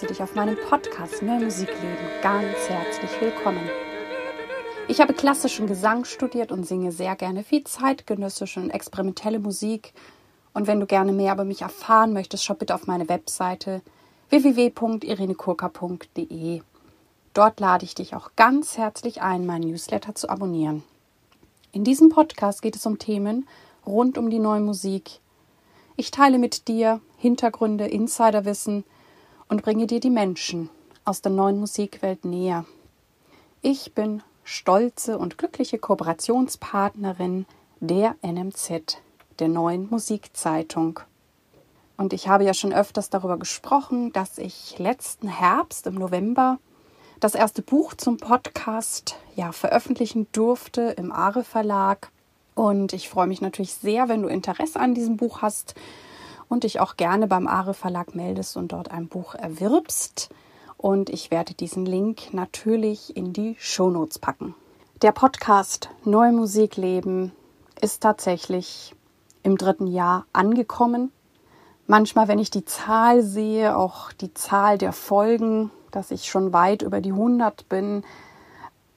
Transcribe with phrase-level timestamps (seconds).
[0.00, 3.68] heiße dich auf meinem Podcast Mehr Musikleben ganz herzlich willkommen.
[4.88, 9.92] Ich habe klassischen Gesang studiert und singe sehr gerne viel zeitgenössische und experimentelle Musik.
[10.54, 13.82] Und wenn du gerne mehr über mich erfahren möchtest, schau bitte auf meine Webseite
[14.30, 16.62] www.irenekurka.de.
[17.34, 20.82] Dort lade ich dich auch ganz herzlich ein, meinen Newsletter zu abonnieren.
[21.72, 23.46] In diesem Podcast geht es um Themen
[23.84, 25.20] rund um die neue Musik.
[25.96, 28.84] Ich teile mit dir Hintergründe, Insiderwissen
[29.50, 30.70] und bringe dir die Menschen
[31.04, 32.64] aus der neuen Musikwelt näher.
[33.60, 37.44] Ich bin stolze und glückliche Kooperationspartnerin
[37.80, 38.98] der NMZ,
[39.40, 41.00] der neuen Musikzeitung.
[41.96, 46.58] Und ich habe ja schon öfters darüber gesprochen, dass ich letzten Herbst im November
[47.18, 52.10] das erste Buch zum Podcast ja veröffentlichen durfte im Are Verlag.
[52.54, 55.74] Und ich freue mich natürlich sehr, wenn du Interesse an diesem Buch hast
[56.50, 60.28] und dich auch gerne beim Are Verlag meldest und dort ein Buch erwirbst.
[60.76, 64.54] Und ich werde diesen Link natürlich in die Shownotes packen.
[65.00, 67.32] Der Podcast Neue Musik leben
[67.80, 68.94] ist tatsächlich
[69.42, 71.12] im dritten Jahr angekommen.
[71.86, 76.82] Manchmal, wenn ich die Zahl sehe, auch die Zahl der Folgen, dass ich schon weit
[76.82, 78.02] über die 100 bin,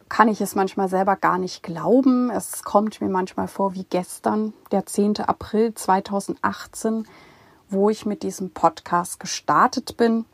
[0.09, 2.29] kann ich es manchmal selber gar nicht glauben.
[2.29, 5.17] Es kommt mir manchmal vor wie gestern, der 10.
[5.21, 7.07] April 2018,
[7.73, 10.25] wo ich mit diesem Podcast gestartet bin.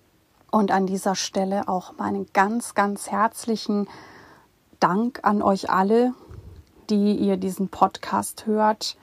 [0.51, 3.87] Und an dieser Stelle auch meinen ganz, ganz herzlichen
[4.79, 6.13] Dank an euch alle,
[6.89, 8.97] die ihr diesen Podcast hört,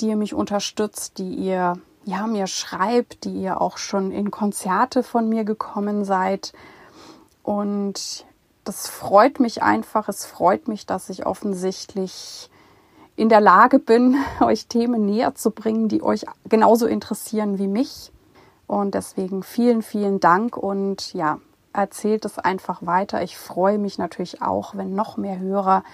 [0.00, 5.02] die ihr mich unterstützt, die ihr ja, mir schreibt, die ihr auch schon in Konzerte
[5.02, 6.52] von mir gekommen seid.
[7.42, 8.24] Und
[8.64, 10.08] das freut mich einfach.
[10.08, 12.50] Es freut mich, dass ich offensichtlich
[13.22, 18.10] in der Lage bin, euch Themen näher zu bringen, die euch genauso interessieren wie mich.
[18.66, 21.38] Und deswegen vielen, vielen Dank und ja,
[21.72, 23.22] erzählt es einfach weiter.
[23.22, 25.84] Ich freue mich natürlich auch, wenn noch mehr Hörer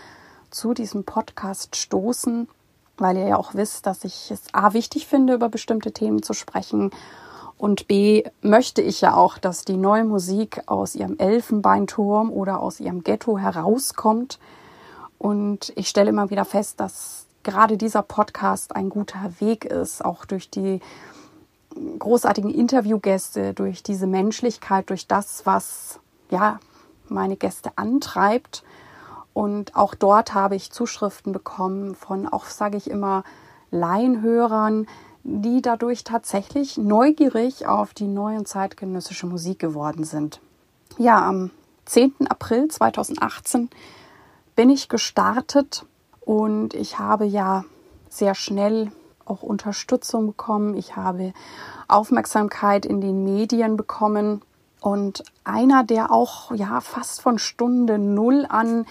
[0.51, 2.49] zu diesem Podcast stoßen
[3.01, 6.33] weil ihr ja auch wisst, dass ich es A wichtig finde, über bestimmte Themen zu
[6.35, 6.91] sprechen
[7.59, 12.79] und B möchte ich ja auch, dass die neue Musik aus ihrem Elfenbeinturm oder aus
[12.79, 14.39] ihrem Ghetto herauskommt.
[15.19, 20.25] Und ich stelle immer wieder fest, dass gerade dieser Podcast ein guter Weg ist, auch
[20.25, 20.81] durch die
[21.99, 26.61] großartigen Interviewgäste, durch diese Menschlichkeit, durch das, was ja
[27.09, 28.65] meine Gäste antreibt
[29.39, 33.23] und auch dort habe ich Zuschriften bekommen von, auch sage ich immer,
[33.71, 34.89] Laienhörern,
[35.23, 40.41] die dadurch tatsächlich neugierig auf die neue und zeitgenössische Musik geworden sind.
[40.97, 41.53] Ja, am
[41.85, 42.15] 10.
[42.29, 43.71] April 2018
[44.59, 45.87] bin ich gestartet
[46.19, 47.65] und ich habe ja
[48.09, 48.91] sehr schnell
[49.25, 50.75] auch Unterstützung bekommen.
[50.75, 51.33] Ich habe
[51.87, 54.43] Aufmerksamkeit in den Medien bekommen
[54.81, 58.85] und einer, der auch ja fast von Stunde Null an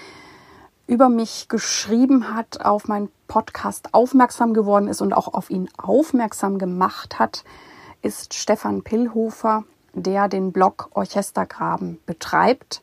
[0.88, 6.60] über mich geschrieben hat, auf meinen Podcast aufmerksam geworden ist und auch auf ihn aufmerksam
[6.60, 7.44] gemacht hat,
[8.02, 12.82] ist Stefan Pillhofer, der den Blog Orchestergraben betreibt,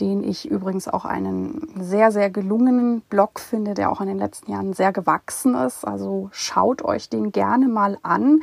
[0.00, 4.52] den ich übrigens auch einen sehr, sehr gelungenen Blog finde, der auch in den letzten
[4.52, 5.84] Jahren sehr gewachsen ist.
[5.86, 8.42] Also schaut euch den gerne mal an.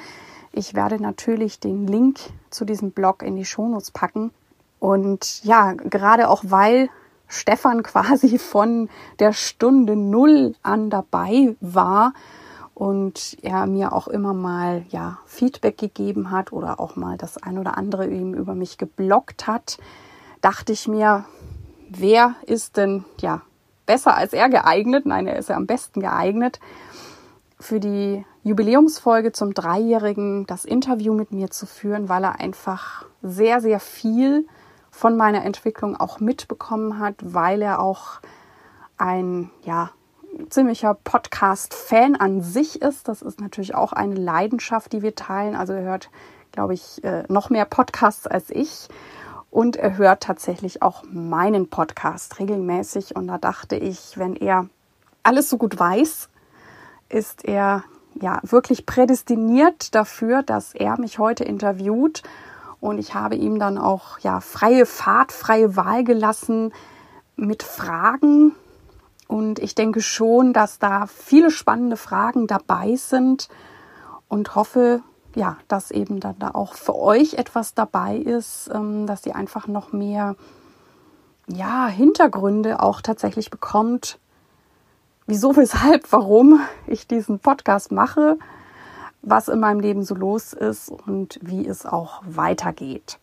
[0.51, 4.31] Ich werde natürlich den Link zu diesem Blog in die Shownotes packen.
[4.79, 6.89] Und ja, gerade auch weil
[7.27, 8.89] Stefan quasi von
[9.19, 12.13] der Stunde Null an dabei war
[12.73, 17.57] und er mir auch immer mal ja Feedback gegeben hat oder auch mal das ein
[17.57, 19.77] oder andere ihm über mich geblockt hat,
[20.41, 21.25] dachte ich mir,
[21.89, 23.41] wer ist denn ja
[23.85, 25.05] besser als er geeignet?
[25.05, 26.59] Nein, er ist ja am besten geeignet
[27.59, 33.59] für die Jubiläumsfolge zum Dreijährigen das Interview mit mir zu führen, weil er einfach sehr,
[33.59, 34.47] sehr viel
[34.91, 38.21] von meiner Entwicklung auch mitbekommen hat, weil er auch
[38.97, 39.91] ein, ja,
[40.49, 43.07] ziemlicher Podcast-Fan an sich ist.
[43.07, 45.55] Das ist natürlich auch eine Leidenschaft, die wir teilen.
[45.55, 46.09] Also er hört,
[46.51, 48.87] glaube ich, äh, noch mehr Podcasts als ich.
[49.51, 53.15] Und er hört tatsächlich auch meinen Podcast regelmäßig.
[53.15, 54.67] Und da dachte ich, wenn er
[55.23, 56.29] alles so gut weiß,
[57.09, 57.83] ist er
[58.21, 62.23] ja wirklich prädestiniert dafür, dass er mich heute interviewt
[62.79, 66.73] und ich habe ihm dann auch ja freie Fahrt, freie Wahl gelassen
[67.35, 68.55] mit Fragen.
[69.27, 73.49] Und ich denke schon, dass da viele spannende Fragen dabei sind
[74.27, 75.01] und hoffe,
[75.39, 79.67] ja, dass eben dann da auch für euch etwas dabei ist, ähm, dass ihr einfach
[79.67, 80.35] noch mehr
[81.47, 84.19] ja, Hintergründe auch tatsächlich bekommt,
[85.25, 88.37] wieso, weshalb, warum ich diesen Podcast mache
[89.21, 93.19] was in meinem Leben so los ist und wie es auch weitergeht.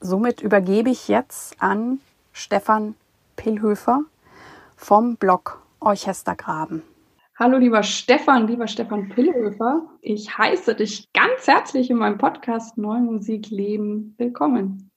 [0.00, 1.98] somit übergebe ich jetzt an
[2.32, 2.94] Stefan
[3.36, 4.02] Pillhöfer
[4.76, 6.82] vom Blog Orchestergraben.
[7.36, 9.88] Hallo lieber Stefan, lieber Stefan Pillhöfer.
[10.02, 14.92] Ich heiße dich ganz herzlich in meinem Podcast Neue Musik Leben willkommen.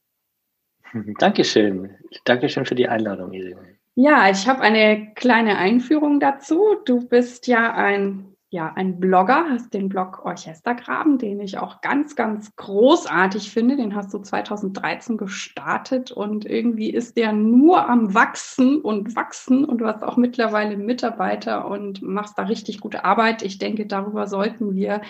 [1.17, 1.95] Dankeschön.
[2.25, 3.79] Dankeschön für die Einladung, Irene.
[3.95, 6.75] Ja, ich habe eine kleine Einführung dazu.
[6.85, 12.15] Du bist ja ein ja, ein Blogger, hast den Blog Orchestergraben, den ich auch ganz,
[12.15, 13.75] ganz großartig finde.
[13.75, 19.79] Den hast du 2013 gestartet und irgendwie ist der nur am Wachsen und Wachsen und
[19.79, 23.41] du hast auch mittlerweile Mitarbeiter und machst da richtig gute Arbeit.
[23.41, 25.01] Ich denke, darüber sollten wir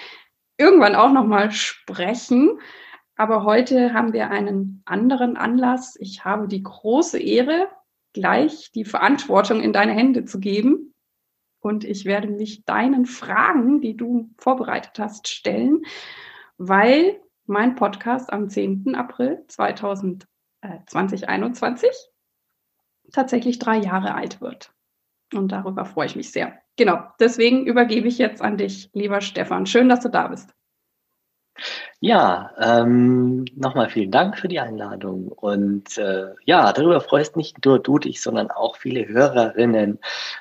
[0.57, 2.59] irgendwann auch nochmal sprechen.
[3.17, 5.95] Aber heute haben wir einen anderen Anlass.
[5.99, 7.67] Ich habe die große Ehre,
[8.13, 10.95] gleich die Verantwortung in deine Hände zu geben
[11.67, 15.85] und ich werde mich deinen Fragen, die du vorbereitet hast, stellen,
[16.57, 18.95] weil mein Podcast am 10.
[18.95, 21.89] April 2021
[23.11, 24.73] tatsächlich drei Jahre alt wird.
[25.33, 26.57] Und darüber freue ich mich sehr.
[26.77, 29.65] Genau, deswegen übergebe ich jetzt an dich, lieber Stefan.
[29.65, 30.55] Schön, dass du da bist.
[32.00, 35.30] Ja, ähm, nochmal vielen Dank für die Einladung.
[35.30, 40.00] Und äh, ja, darüber freust nicht nur du dich, sondern auch viele Hörerinnen,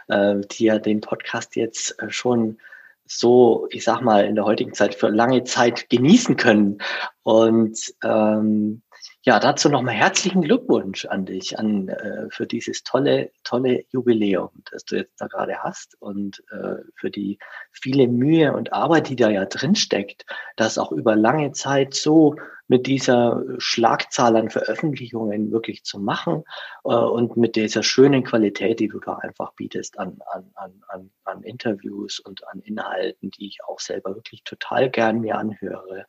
[0.08, 2.58] äh, die ja den Podcast jetzt äh, schon
[3.06, 6.78] so, ich sag mal, in der heutigen Zeit für lange Zeit genießen können.
[7.22, 8.82] Und ähm,
[9.26, 14.84] ja, dazu nochmal herzlichen Glückwunsch an dich, an äh, für dieses tolle, tolle Jubiläum, das
[14.84, 17.40] du jetzt da gerade hast und äh, für die
[17.72, 22.36] viele Mühe und Arbeit, die da ja drin steckt, das auch über lange Zeit so
[22.68, 26.44] mit dieser Schlagzahl an Veröffentlichungen wirklich zu machen
[26.84, 30.52] äh, und mit dieser schönen Qualität, die du da einfach bietest an, an,
[30.86, 36.06] an, an Interviews und an Inhalten, die ich auch selber wirklich total gern mir anhöre.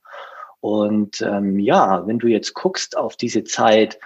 [0.59, 3.99] Und ähm, ja, wenn du jetzt guckst auf diese Zeit,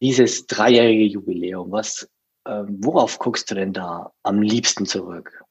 [0.00, 2.08] dieses dreijährige Jubiläum, was,
[2.46, 5.44] ähm, worauf guckst du denn da am liebsten zurück?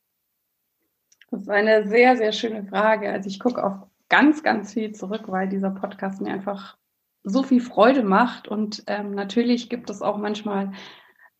[1.32, 3.12] Das ist eine sehr, sehr schöne Frage.
[3.12, 6.78] Also ich gucke auf ganz, ganz viel zurück, weil dieser Podcast mir einfach
[7.24, 8.48] so viel Freude macht.
[8.48, 10.72] Und ähm, natürlich gibt es auch manchmal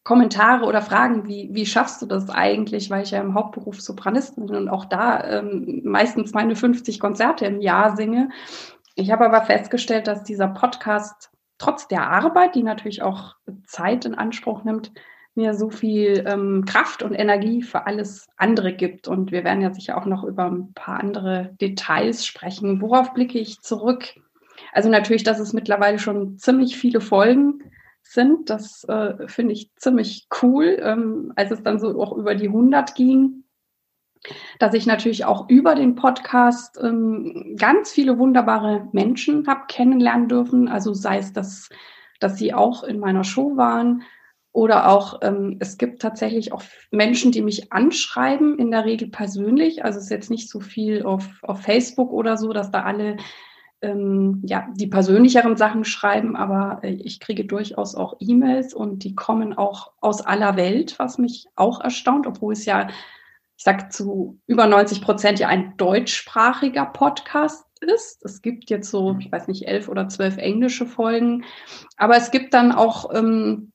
[0.04, 4.46] Kommentare oder Fragen, wie, wie schaffst du das eigentlich, weil ich ja im Hauptberuf Sopranistin
[4.46, 8.30] bin und auch da ähm, meistens meine 50 Konzerte im Jahr singe.
[9.00, 11.30] Ich habe aber festgestellt, dass dieser Podcast
[11.60, 14.92] trotz der Arbeit, die natürlich auch Zeit in Anspruch nimmt,
[15.36, 19.08] mir so viel ähm, Kraft und Energie für alles andere gibt.
[19.08, 22.82] Und wir werden ja sicher auch noch über ein paar andere Details sprechen.
[22.82, 24.16] Worauf blicke ich zurück?
[24.74, 27.60] Also natürlich, dass es mittlerweile schon ziemlich viele Folgen
[28.02, 28.50] sind.
[28.50, 30.80] Das äh, finde ich ziemlich cool.
[30.82, 33.44] Ähm, als es dann so auch über die 100 ging,
[34.60, 40.68] dass ich natürlich auch über den Podcast ähm, ganz viele wunderbare Menschen habe kennenlernen dürfen.
[40.68, 41.70] Also sei es, dass,
[42.20, 44.04] dass sie auch in meiner Show waren
[44.58, 49.86] oder auch ähm, es gibt tatsächlich auch Menschen, die mich anschreiben, in der Regel persönlich.
[49.86, 53.18] Also es ist jetzt nicht so viel auf, auf Facebook oder so, dass da alle
[53.82, 59.14] ähm, ja, die persönlicheren Sachen schreiben, aber äh, ich kriege durchaus auch E-Mails und die
[59.14, 62.88] kommen auch aus aller Welt, was mich auch erstaunt, obwohl es ja
[63.58, 68.24] ich sage zu über 90 Prozent ja ein deutschsprachiger Podcast ist.
[68.24, 71.44] Es gibt jetzt so, ich weiß nicht, elf oder zwölf englische Folgen,
[71.98, 73.72] aber es gibt dann auch ähm,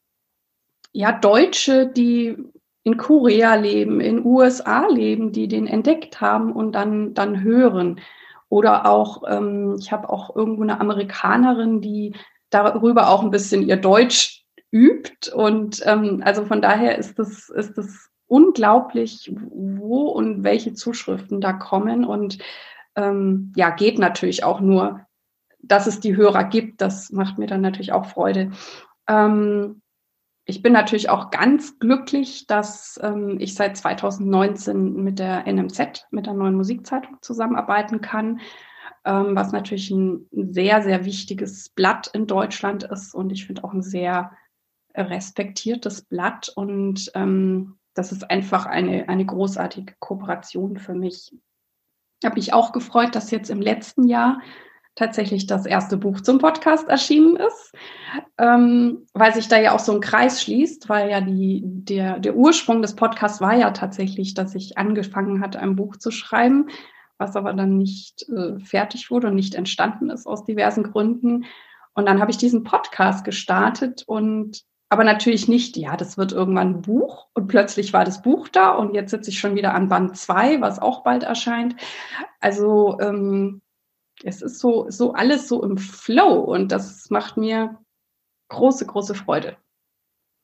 [0.92, 2.37] ja Deutsche, die
[2.85, 8.00] in Korea leben, in USA leben, die den entdeckt haben und dann dann hören.
[8.49, 12.14] Oder auch, ähm, ich habe auch irgendwo eine Amerikanerin, die
[12.50, 15.33] darüber auch ein bisschen ihr Deutsch übt.
[15.33, 21.52] Und ähm, also von daher ist das, ist das unglaublich, wo und welche Zuschriften da
[21.52, 22.06] kommen.
[22.06, 22.38] Und
[22.96, 25.04] ähm, ja, geht natürlich auch nur,
[25.60, 26.80] dass es die Hörer gibt.
[26.80, 28.50] Das macht mir dann natürlich auch Freude.
[29.06, 29.82] Ähm,
[30.46, 36.24] ich bin natürlich auch ganz glücklich, dass ähm, ich seit 2019 mit der NMZ, mit
[36.24, 38.40] der neuen Musikzeitung zusammenarbeiten kann,
[39.04, 43.74] ähm, was natürlich ein sehr, sehr wichtiges Blatt in Deutschland ist und ich finde auch
[43.74, 44.32] ein sehr
[44.94, 51.32] respektiertes Blatt und ähm, das ist einfach eine, eine großartige Kooperation für mich.
[52.20, 54.40] Ich habe mich auch gefreut, dass jetzt im letzten Jahr
[54.94, 57.72] tatsächlich das erste Buch zum Podcast erschienen ist,
[58.38, 62.37] ähm, weil sich da ja auch so ein Kreis schließt, weil ja die, der, der
[62.37, 66.68] Ursprung des Podcasts war ja tatsächlich, dass ich angefangen hatte, ein Buch zu schreiben,
[67.16, 71.46] was aber dann nicht äh, fertig wurde und nicht entstanden ist aus diversen Gründen.
[71.94, 76.68] Und dann habe ich diesen Podcast gestartet und aber natürlich nicht, ja, das wird irgendwann
[76.68, 79.88] ein Buch und plötzlich war das Buch da und jetzt sitze ich schon wieder an
[79.88, 81.76] Band 2, was auch bald erscheint.
[82.40, 83.62] Also ähm,
[84.22, 87.78] es ist so, so alles so im Flow und das macht mir
[88.49, 89.56] große, große Freude.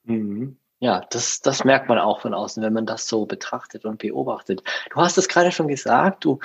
[0.05, 0.58] Mhm.
[0.81, 4.63] Ja, das, das merkt man auch von außen, wenn man das so betrachtet und beobachtet.
[4.91, 6.39] Du hast es gerade schon gesagt, du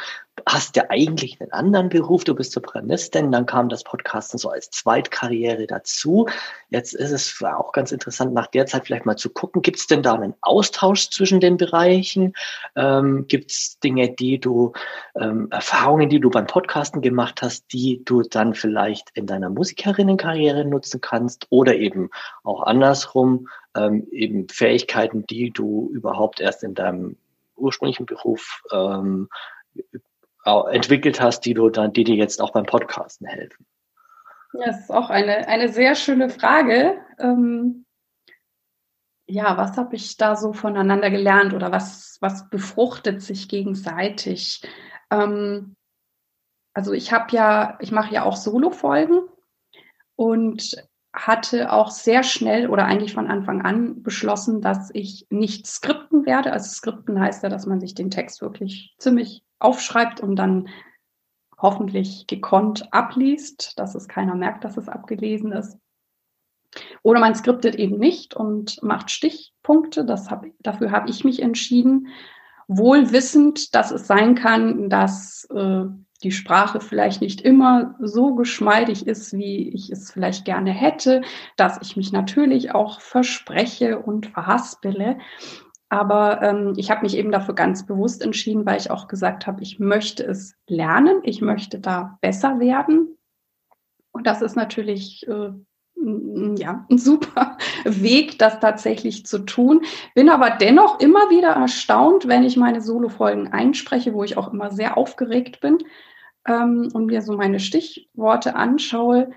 [0.48, 4.72] hast ja eigentlich einen anderen Beruf, du bist Sopranistin, dann kam das Podcasten so als
[4.72, 6.28] Zweitkarriere dazu.
[6.70, 9.86] Jetzt ist es auch ganz interessant, nach der Zeit vielleicht mal zu gucken, gibt es
[9.86, 12.34] denn da einen Austausch zwischen den Bereichen?
[12.75, 14.74] Ähm, gibt es Dinge, die du,
[15.16, 20.66] ähm, Erfahrungen, die du beim Podcasten gemacht hast, die du dann vielleicht in deiner Musikerinnenkarriere
[20.66, 22.10] nutzen kannst oder eben
[22.44, 23.48] auch andersrum?
[23.75, 27.18] Ähm, eben Fähigkeiten, die du überhaupt erst in deinem
[27.56, 29.30] ursprünglichen Beruf ähm,
[30.46, 33.65] entwickelt hast, die du dann, die dir jetzt auch beim Podcasten helfen?
[34.53, 36.98] Das ist auch eine, eine sehr schöne Frage.
[37.18, 37.86] Ähm,
[39.25, 44.62] ja, was habe ich da so voneinander gelernt oder was, was befruchtet sich gegenseitig?
[45.10, 45.75] Ähm,
[46.74, 49.22] also ich habe ja, ich mache ja auch Solo-Folgen
[50.15, 50.75] und
[51.13, 56.51] hatte auch sehr schnell oder eigentlich von Anfang an beschlossen, dass ich nicht skripten werde.
[56.51, 60.70] Also skripten heißt ja, dass man sich den Text wirklich ziemlich aufschreibt und dann
[61.58, 65.77] hoffentlich gekonnt abliest, dass es keiner merkt, dass es abgelesen ist.
[67.03, 70.05] Oder man skriptet eben nicht und macht Stichpunkte.
[70.05, 72.08] Das hab, dafür habe ich mich entschieden,
[72.67, 75.86] wohl wissend, dass es sein kann, dass äh,
[76.24, 81.22] die Sprache vielleicht nicht immer so geschmeidig ist, wie ich es vielleicht gerne hätte,
[81.58, 85.18] dass ich mich natürlich auch verspreche und verhaspele.
[85.89, 89.62] Aber ähm, ich habe mich eben dafür ganz bewusst entschieden, weil ich auch gesagt habe,
[89.62, 93.18] ich möchte es lernen, ich möchte da besser werden.
[94.12, 95.51] Und das ist natürlich äh,
[96.58, 99.82] ja, ein super Weg, das tatsächlich zu tun.
[100.15, 104.72] Bin aber dennoch immer wieder erstaunt, wenn ich meine Solo-Folgen einspreche, wo ich auch immer
[104.72, 105.77] sehr aufgeregt bin,
[106.47, 109.31] ähm, und mir so meine Stichworte anschaue,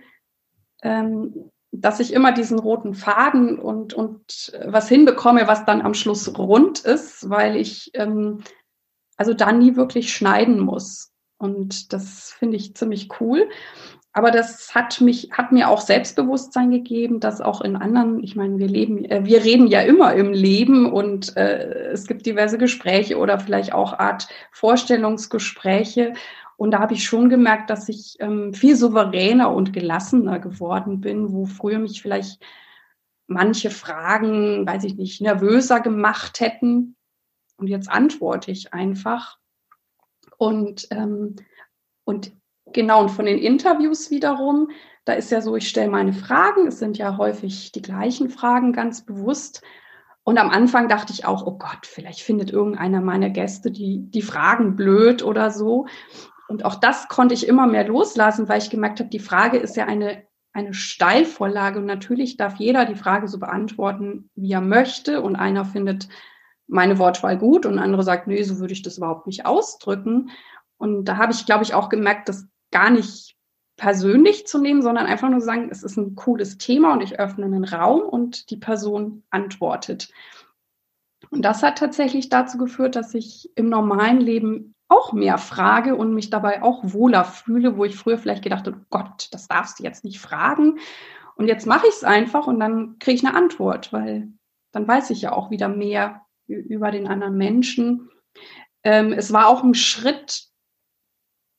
[0.83, 6.39] ähm, dass ich immer diesen roten Faden und, und was hinbekomme, was dann am Schluss
[6.39, 8.43] rund ist, weil ich ähm,
[9.17, 11.13] also da nie wirklich schneiden muss.
[11.39, 13.49] Und das finde ich ziemlich cool.
[14.13, 18.57] Aber das hat mich, hat mir auch Selbstbewusstsein gegeben, dass auch in anderen, ich meine,
[18.57, 23.19] wir leben, äh, wir reden ja immer im Leben und äh, es gibt diverse Gespräche
[23.19, 26.15] oder vielleicht auch Art Vorstellungsgespräche.
[26.57, 31.33] Und da habe ich schon gemerkt, dass ich ähm, viel souveräner und gelassener geworden bin,
[31.33, 32.43] wo früher mich vielleicht
[33.27, 36.97] manche Fragen, weiß ich nicht, nervöser gemacht hätten.
[37.59, 39.39] Und jetzt antworte ich einfach.
[40.39, 41.37] Und, ähm,
[42.05, 42.33] und
[42.73, 44.71] genau, und von den Interviews wiederum,
[45.05, 48.73] da ist ja so, ich stelle meine Fragen, es sind ja häufig die gleichen Fragen
[48.73, 49.63] ganz bewusst.
[50.25, 54.23] Und am Anfang dachte ich auch, oh Gott, vielleicht findet irgendeiner meiner Gäste die, die
[54.23, 55.87] Fragen blöd oder so.
[56.49, 59.77] Und auch das konnte ich immer mehr loslassen, weil ich gemerkt habe, die Frage ist
[59.77, 61.79] ja eine, eine Steilvorlage.
[61.79, 65.23] Und natürlich darf jeder die Frage so beantworten, wie er möchte.
[65.23, 66.09] Und einer findet
[66.69, 70.31] meine Wortwahl gut und andere sagt, nee, so würde ich das überhaupt nicht ausdrücken.
[70.79, 73.37] Und da habe ich, glaube ich, auch gemerkt, das gar nicht
[73.77, 77.45] persönlich zu nehmen, sondern einfach nur sagen, es ist ein cooles Thema und ich öffne
[77.45, 80.09] einen Raum und die Person antwortet.
[81.31, 86.15] Und das hat tatsächlich dazu geführt, dass ich im normalen Leben auch mehr frage und
[86.15, 89.83] mich dabei auch wohler fühle, wo ich früher vielleicht gedacht habe, Gott, das darfst du
[89.83, 90.79] jetzt nicht fragen.
[91.35, 94.29] Und jetzt mache ich es einfach und dann kriege ich eine Antwort, weil
[94.73, 98.09] dann weiß ich ja auch wieder mehr über den anderen Menschen.
[98.85, 100.47] Ähm, es war auch ein Schritt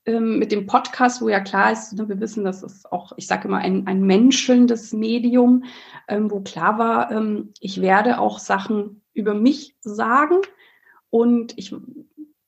[0.06, 3.28] ähm, mit dem Podcast, wo ja klar ist, ne, wir wissen, das ist auch, ich
[3.28, 5.66] sage immer, ein, ein menschelndes Medium,
[6.08, 10.36] ähm, wo klar war, ähm, ich werde auch Sachen über mich sagen
[11.10, 11.76] und ich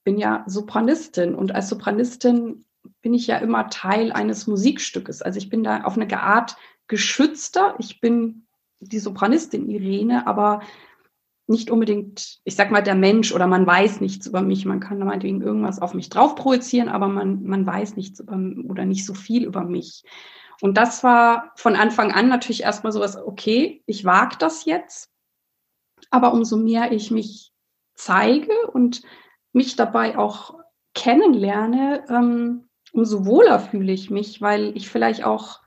[0.04, 2.66] bin ja Sopranistin und als Sopranistin
[3.02, 5.22] bin ich ja immer Teil eines Musikstückes.
[5.22, 6.56] Also ich bin da auf eine Art
[6.88, 7.76] geschützter.
[7.80, 8.48] Ich bin
[8.80, 10.62] die Sopranistin Irene, aber
[11.48, 14.66] nicht unbedingt, ich sag mal, der Mensch oder man weiß nichts über mich.
[14.66, 18.86] Man kann meinetwegen irgendwas auf mich drauf projizieren, aber man, man weiß nichts über, oder
[18.86, 20.04] nicht so viel über mich.
[20.62, 25.10] Und das war von Anfang an natürlich erstmal sowas, okay, ich wage das jetzt.
[26.10, 27.52] Aber umso mehr ich mich
[27.96, 29.02] zeige und
[29.52, 30.60] mich dabei auch
[30.94, 35.62] kennenlerne, ähm, umso wohler fühle ich mich, weil ich vielleicht auch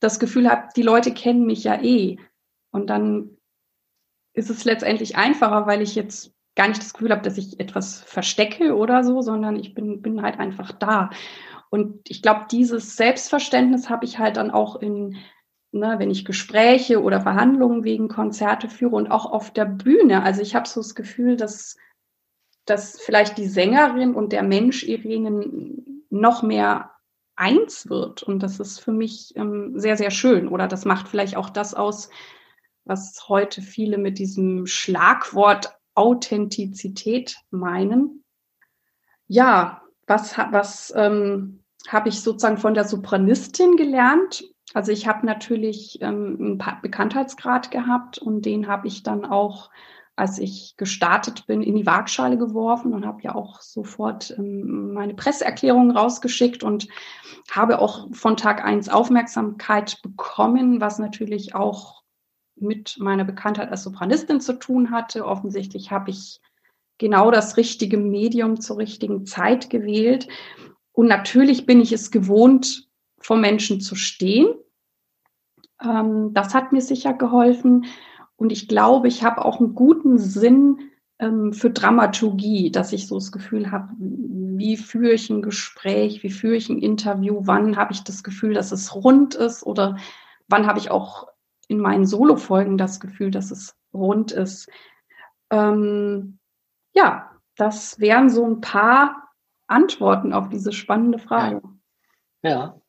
[0.00, 2.18] das Gefühl habe, die Leute kennen mich ja eh.
[2.70, 3.36] Und dann
[4.34, 8.02] ist es letztendlich einfacher, weil ich jetzt gar nicht das Gefühl habe, dass ich etwas
[8.02, 11.10] verstecke oder so, sondern ich bin, bin halt einfach da.
[11.70, 15.16] Und ich glaube, dieses Selbstverständnis habe ich halt dann auch in,
[15.78, 20.22] ne, wenn ich Gespräche oder Verhandlungen wegen Konzerte führe und auch auf der Bühne.
[20.22, 21.76] Also ich habe so das Gefühl, dass
[22.66, 26.90] dass vielleicht die Sängerin und der Mensch Irene noch mehr
[27.36, 28.22] eins wird.
[28.22, 30.48] Und das ist für mich ähm, sehr, sehr schön.
[30.48, 32.10] Oder das macht vielleicht auch das aus,
[32.84, 38.24] was heute viele mit diesem Schlagwort Authentizität meinen.
[39.28, 44.44] Ja, was, was ähm, habe ich sozusagen von der Sopranistin gelernt?
[44.74, 49.70] Also ich habe natürlich ähm, einen Bekanntheitsgrad gehabt und den habe ich dann auch,
[50.16, 55.14] als ich gestartet bin, in die Waagschale geworfen und habe ja auch sofort ähm, meine
[55.14, 56.88] Presseerklärung rausgeschickt und
[57.50, 62.02] habe auch von Tag eins Aufmerksamkeit bekommen, was natürlich auch
[62.56, 65.26] mit meiner Bekanntheit als Sopranistin zu tun hatte.
[65.26, 66.40] Offensichtlich habe ich
[66.98, 70.26] genau das richtige Medium zur richtigen Zeit gewählt.
[70.92, 72.85] Und natürlich bin ich es gewohnt,
[73.26, 74.46] vor Menschen zu stehen.
[75.82, 77.86] Ähm, das hat mir sicher geholfen.
[78.36, 80.78] Und ich glaube, ich habe auch einen guten Sinn
[81.18, 86.30] ähm, für Dramaturgie, dass ich so das Gefühl habe, wie führe ich ein Gespräch, wie
[86.30, 89.96] führe ich ein Interview, wann habe ich das Gefühl, dass es rund ist oder
[90.46, 91.26] wann habe ich auch
[91.66, 94.68] in meinen Solo-Folgen das Gefühl, dass es rund ist.
[95.50, 96.38] Ähm,
[96.94, 99.30] ja, das wären so ein paar
[99.66, 101.60] Antworten auf diese spannende Frage.
[101.64, 101.75] Ja,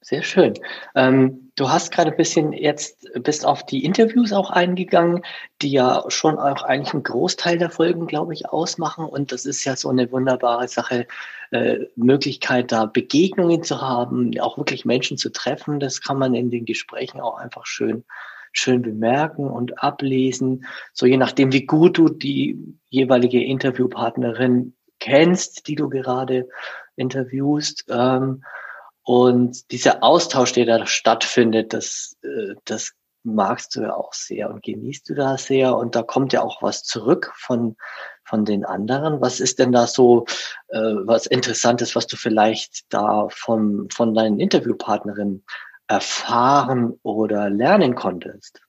[0.01, 0.53] sehr schön.
[0.95, 5.23] Ähm, du hast gerade ein bisschen jetzt bist auf die Interviews auch eingegangen,
[5.61, 9.05] die ja schon auch eigentlich einen Großteil der Folgen, glaube ich, ausmachen.
[9.05, 11.07] Und das ist ja so eine wunderbare Sache,
[11.51, 15.79] äh, Möglichkeit, da Begegnungen zu haben, auch wirklich Menschen zu treffen.
[15.79, 18.03] Das kann man in den Gesprächen auch einfach schön
[18.53, 22.57] schön bemerken und ablesen, so je nachdem, wie gut du die
[22.89, 26.47] jeweilige Interviewpartnerin kennst, die du gerade
[26.95, 27.85] interviewst.
[27.89, 28.43] Ähm,
[29.07, 32.91] und dieser Austausch, der da stattfindet, das, äh, das
[33.23, 35.77] magst du ja auch sehr und genießt du da sehr.
[35.77, 37.77] Und da kommt ja auch was zurück von,
[38.25, 39.21] von den anderen.
[39.21, 40.25] Was ist denn da so
[40.67, 45.45] äh, was Interessantes, was du vielleicht da von, von deinen Interviewpartnerinnen
[45.87, 48.61] erfahren oder lernen konntest?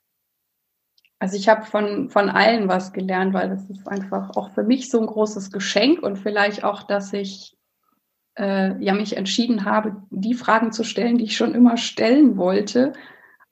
[1.19, 4.89] Also ich habe von, von allen was gelernt, weil das ist einfach auch für mich
[4.89, 7.58] so ein großes Geschenk und vielleicht auch, dass ich
[8.39, 12.93] äh, ja mich entschieden habe, die Fragen zu stellen, die ich schon immer stellen wollte.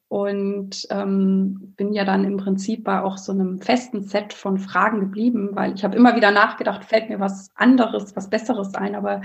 [0.09, 5.01] Und ähm, bin ja dann im Prinzip bei auch so einem festen Set von Fragen
[5.01, 8.94] geblieben, weil ich habe immer wieder nachgedacht, fällt mir was anderes, was Besseres ein.
[8.94, 9.22] Aber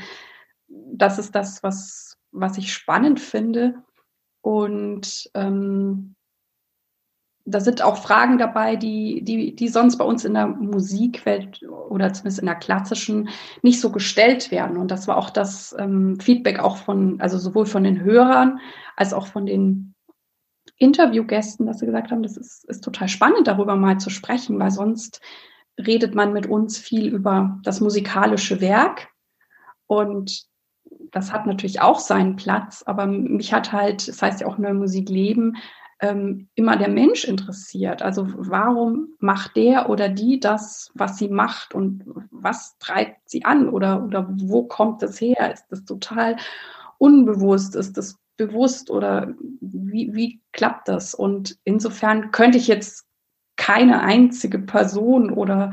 [0.67, 3.75] das ist das, was, was ich spannend finde.
[4.41, 6.15] Und ähm,
[7.45, 12.13] da sind auch Fragen dabei, die, die, die sonst bei uns in der Musikwelt oder
[12.13, 13.29] zumindest in der klassischen
[13.61, 14.77] nicht so gestellt werden.
[14.77, 18.59] Und das war auch das ähm, Feedback auch von, also sowohl von den Hörern
[18.95, 19.95] als auch von den
[20.77, 24.71] Interviewgästen, dass sie gesagt haben, das ist, ist total spannend, darüber mal zu sprechen, weil
[24.71, 25.21] sonst
[25.79, 29.09] redet man mit uns viel über das musikalische Werk.
[29.87, 30.45] Und
[31.11, 34.73] das hat natürlich auch seinen Platz, aber mich hat halt, das heißt ja auch Neue
[34.73, 35.57] Musik leben,
[36.01, 38.01] ähm, immer der Mensch interessiert.
[38.01, 43.69] Also warum macht der oder die das, was sie macht und was treibt sie an
[43.69, 45.53] oder, oder wo kommt das her?
[45.53, 46.37] Ist das total
[46.97, 47.75] unbewusst?
[47.75, 51.13] Ist das bewusst oder wie, wie klappt das?
[51.13, 53.05] Und insofern könnte ich jetzt
[53.55, 55.71] keine einzige Person oder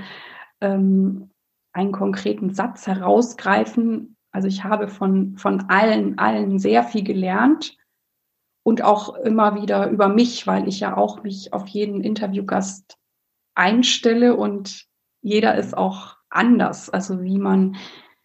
[0.61, 1.31] ähm,
[1.73, 7.77] einen konkreten Satz herausgreifen, also ich habe von, von allen, allen sehr viel gelernt
[8.69, 12.99] und auch immer wieder über mich, weil ich ja auch mich auf jeden Interviewgast
[13.55, 14.85] einstelle und
[15.23, 16.91] jeder ist auch anders.
[16.91, 17.77] Also wie man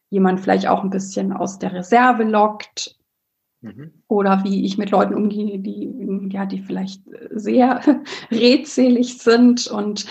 [0.10, 3.00] jemand vielleicht auch ein bisschen aus der Reserve lockt
[3.62, 4.04] mhm.
[4.10, 7.80] oder wie ich mit Leuten umgehe, die, ja, die vielleicht sehr
[8.30, 10.08] redselig sind und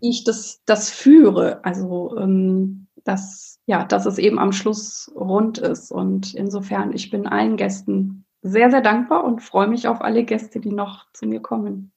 [0.00, 1.64] wie ich das, das führe.
[1.64, 5.92] Also ähm, dass, ja, dass es eben am Schluss rund ist.
[5.92, 10.60] Und insofern, ich bin allen Gästen sehr, sehr dankbar und freue mich auf alle Gäste,
[10.60, 11.92] die noch zu mir kommen.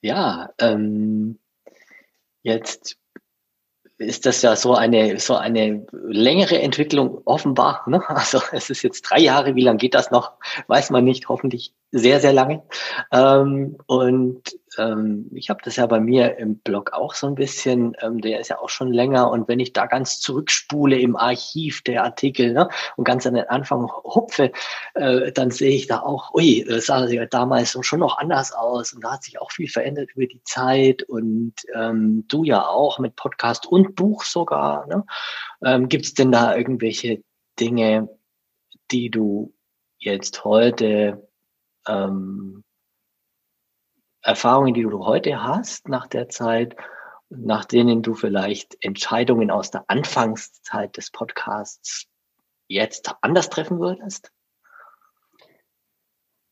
[0.00, 1.38] Ja, ähm,
[2.42, 2.98] jetzt
[3.98, 7.84] ist das ja so eine, so eine längere Entwicklung offenbar.
[7.86, 8.02] Ne?
[8.08, 10.32] Also es ist jetzt drei Jahre, wie lange geht das noch?
[10.66, 12.62] Weiß man nicht, hoffentlich sehr, sehr lange.
[13.12, 14.42] Ähm, und
[14.78, 18.40] ähm, ich habe das ja bei mir im Blog auch so ein bisschen, ähm, der
[18.40, 22.52] ist ja auch schon länger und wenn ich da ganz zurückspule im Archiv der Artikel
[22.52, 24.52] ne, und ganz an den Anfang hupfe,
[24.94, 28.92] äh, dann sehe ich da auch, ui, das sah ja damals schon noch anders aus
[28.92, 32.98] und da hat sich auch viel verändert über die Zeit und ähm, du ja auch
[32.98, 34.86] mit Podcast und Buch sogar.
[34.86, 35.04] Ne?
[35.64, 37.22] Ähm, Gibt es denn da irgendwelche
[37.58, 38.08] Dinge,
[38.90, 39.52] die du
[39.98, 41.28] jetzt heute
[41.86, 42.64] ähm,
[44.22, 46.76] Erfahrungen, die du heute hast nach der Zeit,
[47.28, 52.06] nach denen du vielleicht Entscheidungen aus der Anfangszeit des Podcasts
[52.68, 54.30] jetzt anders treffen würdest?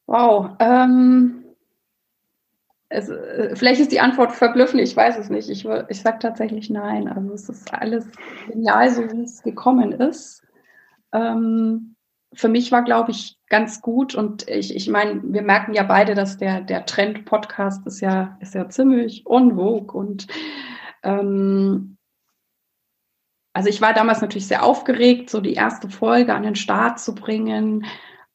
[0.06, 0.56] Wow.
[0.58, 1.44] Ähm,
[2.88, 5.48] es, äh, vielleicht ist die Antwort verblüffend, ich weiß es nicht.
[5.48, 7.08] Ich, ich sage tatsächlich nein.
[7.08, 8.06] Also es ist alles
[8.48, 10.42] genial, so wie es gekommen ist.
[11.12, 11.94] Ähm,
[12.32, 16.14] für mich war, glaube ich, ganz gut und ich, ich meine, wir merken ja beide,
[16.14, 20.28] dass der, der Trend-Podcast ist ja, ist ja ziemlich unwog und
[21.02, 21.96] ähm,
[23.52, 27.14] also ich war damals natürlich sehr aufgeregt, so die erste Folge an den Start zu
[27.14, 27.84] bringen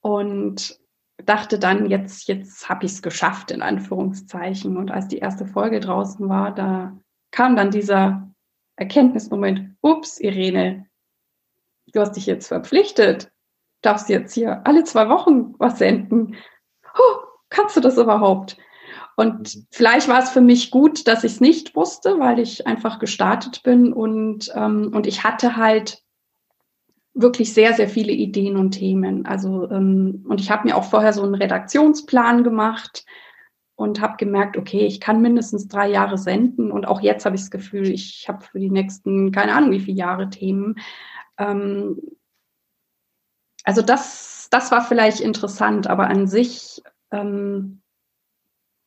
[0.01, 0.77] und
[1.23, 4.77] dachte dann, jetzt, jetzt habe ich es geschafft, in Anführungszeichen.
[4.77, 6.97] Und als die erste Folge draußen war, da
[7.31, 8.29] kam dann dieser
[8.75, 10.85] Erkenntnismoment, ups, Irene,
[11.93, 13.31] du hast dich jetzt verpflichtet,
[13.85, 16.35] darfst jetzt hier alle zwei Wochen was senden.
[16.97, 17.17] Oh,
[17.49, 18.57] kannst du das überhaupt?
[19.15, 19.67] Und mhm.
[19.71, 23.63] vielleicht war es für mich gut, dass ich es nicht wusste, weil ich einfach gestartet
[23.63, 26.01] bin und, ähm, und ich hatte halt
[27.13, 29.25] wirklich sehr, sehr viele Ideen und Themen.
[29.25, 33.05] Also, ähm, und ich habe mir auch vorher so einen Redaktionsplan gemacht
[33.75, 37.41] und habe gemerkt, okay, ich kann mindestens drei Jahre senden und auch jetzt habe ich
[37.41, 40.75] das Gefühl, ich habe für die nächsten, keine Ahnung, wie viele Jahre Themen.
[41.37, 42.01] Ähm,
[43.65, 47.81] also das, das war vielleicht interessant, aber an sich ähm,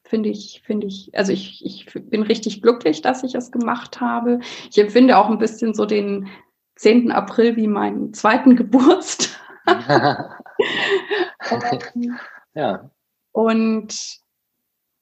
[0.04, 4.40] finde ich, finde ich, also ich, ich bin richtig glücklich, dass ich es gemacht habe.
[4.70, 6.28] Ich empfinde auch ein bisschen so den
[6.76, 7.10] 10.
[7.10, 9.36] April wie meinen zweiten Geburtstag.
[12.54, 12.90] ja.
[13.32, 14.20] Und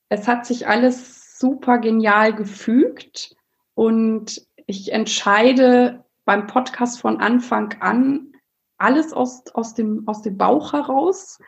[0.08, 3.36] es hat sich alles super genial gefügt
[3.74, 8.32] und ich entscheide beim Podcast von Anfang an
[8.78, 11.38] alles aus, aus, dem, aus dem Bauch heraus.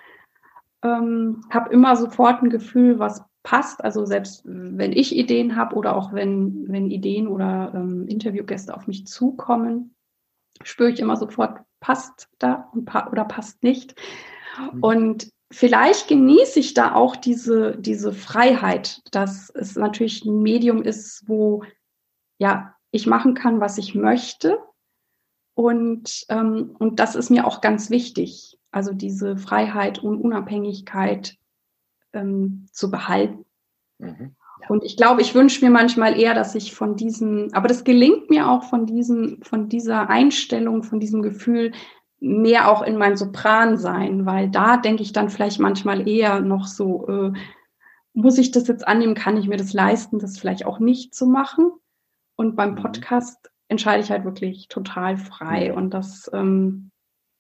[0.82, 3.82] Ähm, habe immer sofort ein Gefühl, was passt.
[3.82, 8.86] Also selbst wenn ich Ideen habe oder auch wenn, wenn Ideen oder ähm, Interviewgäste auf
[8.86, 9.94] mich zukommen,
[10.62, 13.94] spüre ich immer sofort, passt da pa oder passt nicht.
[14.72, 14.82] Mhm.
[14.82, 21.24] Und vielleicht genieße ich da auch diese, diese Freiheit, dass es natürlich ein Medium ist,
[21.26, 21.62] wo
[22.38, 24.58] ja ich machen kann, was ich möchte.
[25.59, 31.37] Und, ähm, und das ist mir auch ganz wichtig, also diese Freiheit und Unabhängigkeit
[32.12, 33.44] ähm, zu behalten.
[33.99, 34.37] Mhm.
[34.68, 38.31] Und ich glaube, ich wünsche mir manchmal eher, dass ich von diesem, aber das gelingt
[38.31, 41.73] mir auch von diesem, von dieser Einstellung, von diesem Gefühl,
[42.21, 46.68] mehr auch in mein Sopran sein, weil da denke ich dann vielleicht manchmal eher noch
[46.68, 47.33] so, äh,
[48.12, 51.27] muss ich das jetzt annehmen, kann ich mir das leisten, das vielleicht auch nicht zu
[51.27, 51.73] machen.
[52.37, 52.77] Und beim mhm.
[52.77, 56.90] Podcast entscheide ich halt wirklich total frei und das ähm,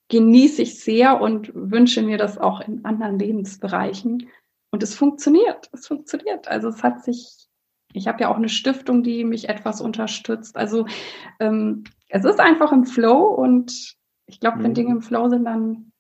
[0.08, 4.28] genieße ich sehr und wünsche mir das auch in anderen Lebensbereichen.
[4.70, 6.48] Und es funktioniert, es funktioniert.
[6.48, 7.48] Also es hat sich,
[7.92, 10.56] ich habe ja auch eine Stiftung, die mich etwas unterstützt.
[10.56, 10.86] Also
[11.40, 14.74] ähm, es ist einfach im Flow und ich glaube, wenn mhm.
[14.74, 15.92] Dinge im Flow sind, dann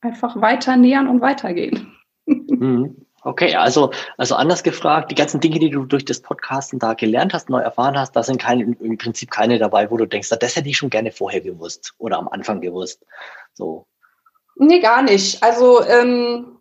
[0.00, 1.88] einfach weiter nähern und weitergehen.
[2.24, 3.04] Mhm.
[3.24, 7.32] Okay, also, also anders gefragt, die ganzen Dinge, die du durch das Podcasten da gelernt
[7.32, 10.56] hast, neu erfahren hast, da sind keine, im Prinzip keine dabei, wo du denkst, das
[10.56, 13.04] hätte ich schon gerne vorher gewusst oder am Anfang gewusst.
[13.54, 13.86] So.
[14.56, 15.42] Nee, gar nicht.
[15.42, 16.58] Also ähm,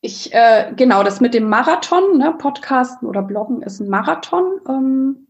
[0.00, 4.60] ich, äh, genau, das mit dem Marathon, ne, Podcasten oder Bloggen ist ein Marathon.
[4.66, 5.28] Ähm,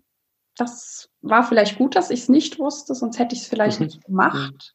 [0.56, 3.86] das war vielleicht gut, dass ich es nicht wusste, sonst hätte ich es vielleicht mhm.
[3.86, 4.74] nicht gemacht.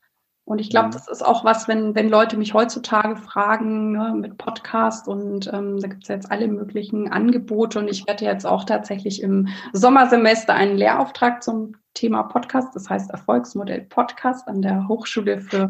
[0.50, 0.94] Und ich glaube, mhm.
[0.94, 5.80] das ist auch was, wenn, wenn Leute mich heutzutage fragen ne, mit Podcast und ähm,
[5.80, 10.56] da gibt es jetzt alle möglichen Angebote und ich werde jetzt auch tatsächlich im Sommersemester
[10.56, 15.70] einen Lehrauftrag zum Thema Podcast, das heißt Erfolgsmodell Podcast an der Hochschule für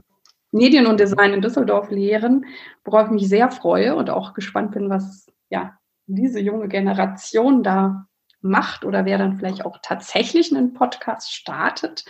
[0.54, 2.46] Medien und Design in Düsseldorf lehren,
[2.86, 8.06] worauf ich mich sehr freue und auch gespannt bin, was ja diese junge Generation da
[8.40, 12.06] macht oder wer dann vielleicht auch tatsächlich einen Podcast startet.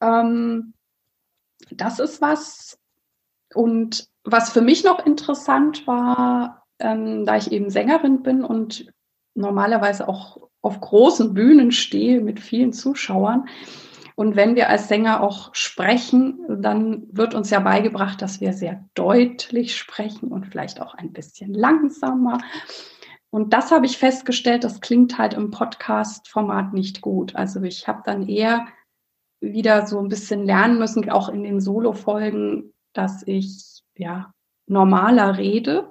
[0.00, 0.72] Ähm,
[1.70, 2.78] das ist was.
[3.54, 8.92] Und was für mich noch interessant war, ähm, da ich eben Sängerin bin und
[9.34, 13.48] normalerweise auch auf großen Bühnen stehe mit vielen Zuschauern,
[14.18, 18.84] und wenn wir als Sänger auch sprechen, dann wird uns ja beigebracht, dass wir sehr
[18.94, 22.38] deutlich sprechen und vielleicht auch ein bisschen langsamer.
[23.30, 27.36] Und das habe ich festgestellt, das klingt halt im Podcast-Format nicht gut.
[27.36, 28.66] Also ich habe dann eher
[29.40, 34.32] wieder so ein bisschen lernen müssen, auch in den Solo-Folgen, dass ich ja
[34.66, 35.88] normaler rede.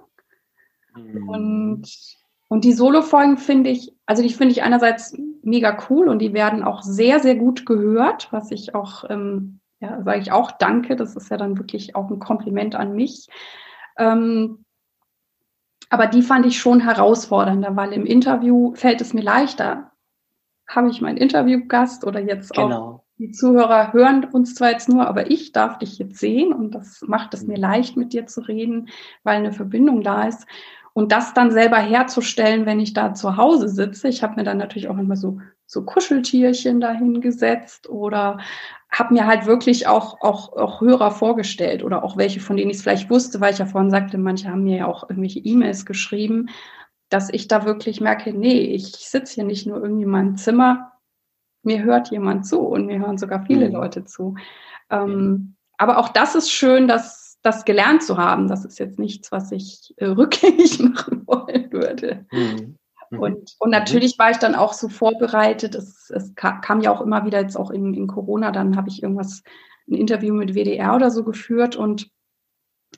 [0.96, 1.30] Mhm.
[1.30, 2.18] Und
[2.50, 6.64] und die Solo-Folgen finde ich, also die finde ich einerseits mega cool und die werden
[6.64, 10.96] auch sehr, sehr gut gehört, was ich auch, ähm, ja, sage ich auch danke.
[10.96, 13.28] Das ist ja dann wirklich auch ein Kompliment an mich.
[13.98, 14.64] Ähm,
[15.90, 19.92] aber die fand ich schon herausfordernder, weil im Interview fällt es mir leichter.
[20.68, 22.82] Habe ich meinen Interviewgast oder jetzt genau.
[22.82, 26.72] auch die Zuhörer hören uns zwar jetzt nur, aber ich darf dich jetzt sehen und
[26.72, 28.90] das macht es mir leicht, mit dir zu reden,
[29.24, 30.46] weil eine Verbindung da ist.
[30.94, 34.08] Und das dann selber herzustellen, wenn ich da zu Hause sitze.
[34.08, 38.40] Ich habe mir dann natürlich auch immer so, so Kuscheltierchen dahingesetzt oder
[38.90, 42.78] habe mir halt wirklich auch, auch, auch Hörer vorgestellt oder auch welche, von denen ich
[42.78, 45.86] es vielleicht wusste, weil ich ja vorhin sagte, manche haben mir ja auch irgendwelche E-Mails
[45.86, 46.50] geschrieben,
[47.10, 50.94] dass ich da wirklich merke, nee, ich sitze hier nicht nur irgendwie in meinem Zimmer,
[51.64, 53.76] mir hört jemand zu und mir hören sogar viele mhm.
[53.76, 54.36] Leute zu.
[54.90, 58.48] Ähm, aber auch das ist schön, dass das gelernt zu haben.
[58.48, 62.26] Das ist jetzt nichts, was ich äh, rückgängig machen wollen würde.
[62.32, 62.78] Mhm.
[63.10, 63.20] mhm.
[63.20, 65.76] Und, und natürlich war ich dann auch so vorbereitet.
[65.76, 69.04] Es, es kam ja auch immer wieder jetzt auch in, in Corona, dann habe ich
[69.04, 69.44] irgendwas,
[69.90, 72.10] ein Interview mit WDR oder so geführt und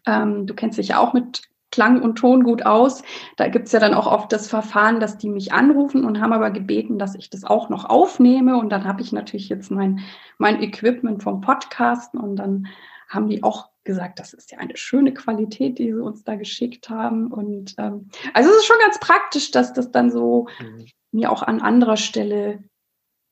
[0.07, 1.43] ähm, du kennst dich ja auch mit
[1.79, 3.03] Klang und Ton gut aus.
[3.37, 6.33] Da gibt es ja dann auch oft das Verfahren, dass die mich anrufen und haben
[6.33, 8.57] aber gebeten, dass ich das auch noch aufnehme.
[8.57, 10.01] Und dann habe ich natürlich jetzt mein,
[10.37, 12.67] mein Equipment vom Podcasten und dann
[13.07, 16.89] haben die auch gesagt, das ist ja eine schöne Qualität, die sie uns da geschickt
[16.89, 17.31] haben.
[17.31, 20.85] Und ähm, also es ist schon ganz praktisch, dass das dann so mhm.
[21.13, 22.61] mir auch an anderer Stelle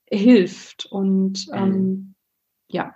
[0.09, 0.85] hilft.
[0.85, 2.15] Und ähm, mhm.
[2.69, 2.95] ja.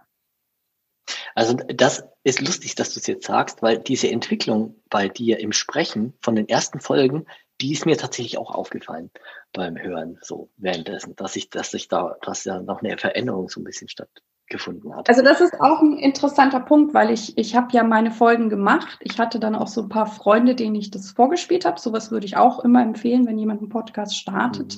[1.35, 5.51] Also das ist lustig, dass du es jetzt sagst, weil diese Entwicklung bei dir im
[5.51, 7.25] Sprechen von den ersten Folgen,
[7.61, 9.11] die ist mir tatsächlich auch aufgefallen
[9.53, 13.59] beim Hören, so währenddessen, dass ich, dass ich da, dass ja noch eine Veränderung so
[13.59, 14.09] ein bisschen statt,
[14.51, 15.09] gefunden hat.
[15.09, 18.99] Also das ist auch ein interessanter Punkt, weil ich, ich habe ja meine Folgen gemacht.
[18.99, 21.79] Ich hatte dann auch so ein paar Freunde, denen ich das vorgespielt habe.
[21.79, 24.77] Sowas würde ich auch immer empfehlen, wenn jemand einen Podcast startet.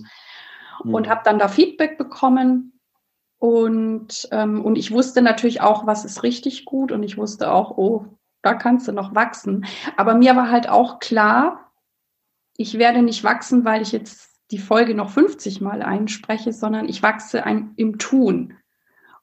[0.84, 0.94] Mhm.
[0.94, 2.73] Und habe dann da Feedback bekommen.
[3.44, 6.94] Und, ähm, und ich wusste natürlich auch, was ist richtig gut.
[6.94, 8.06] Und ich wusste auch, oh,
[8.42, 9.66] da kannst du noch wachsen.
[9.98, 11.70] Aber mir war halt auch klar,
[12.56, 17.04] ich werde nicht wachsen, weil ich jetzt die Folge noch 50 Mal einspreche, sondern ich
[17.04, 18.54] wachse ein, im Tun.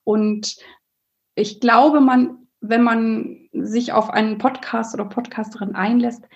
[0.05, 0.55] Und
[1.35, 6.29] ich glaube, man, wenn man sich auf einen Podcast oder Podcasterin einlässt,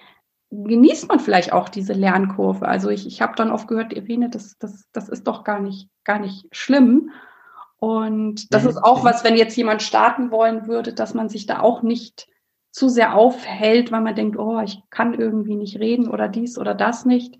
[0.50, 2.66] genießt man vielleicht auch diese Lernkurve.
[2.66, 5.90] Also ich, ich habe dann oft gehört, Irene, das, das, das ist doch gar nicht,
[6.04, 7.10] gar nicht schlimm.
[7.84, 11.60] Und das ist auch was, wenn jetzt jemand starten wollen würde, dass man sich da
[11.60, 12.26] auch nicht
[12.70, 16.74] zu sehr aufhält, weil man denkt, oh, ich kann irgendwie nicht reden oder dies oder
[16.74, 17.36] das nicht,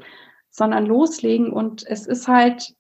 [0.51, 1.53] sondern loslegen.
[1.53, 2.75] Und es ist halt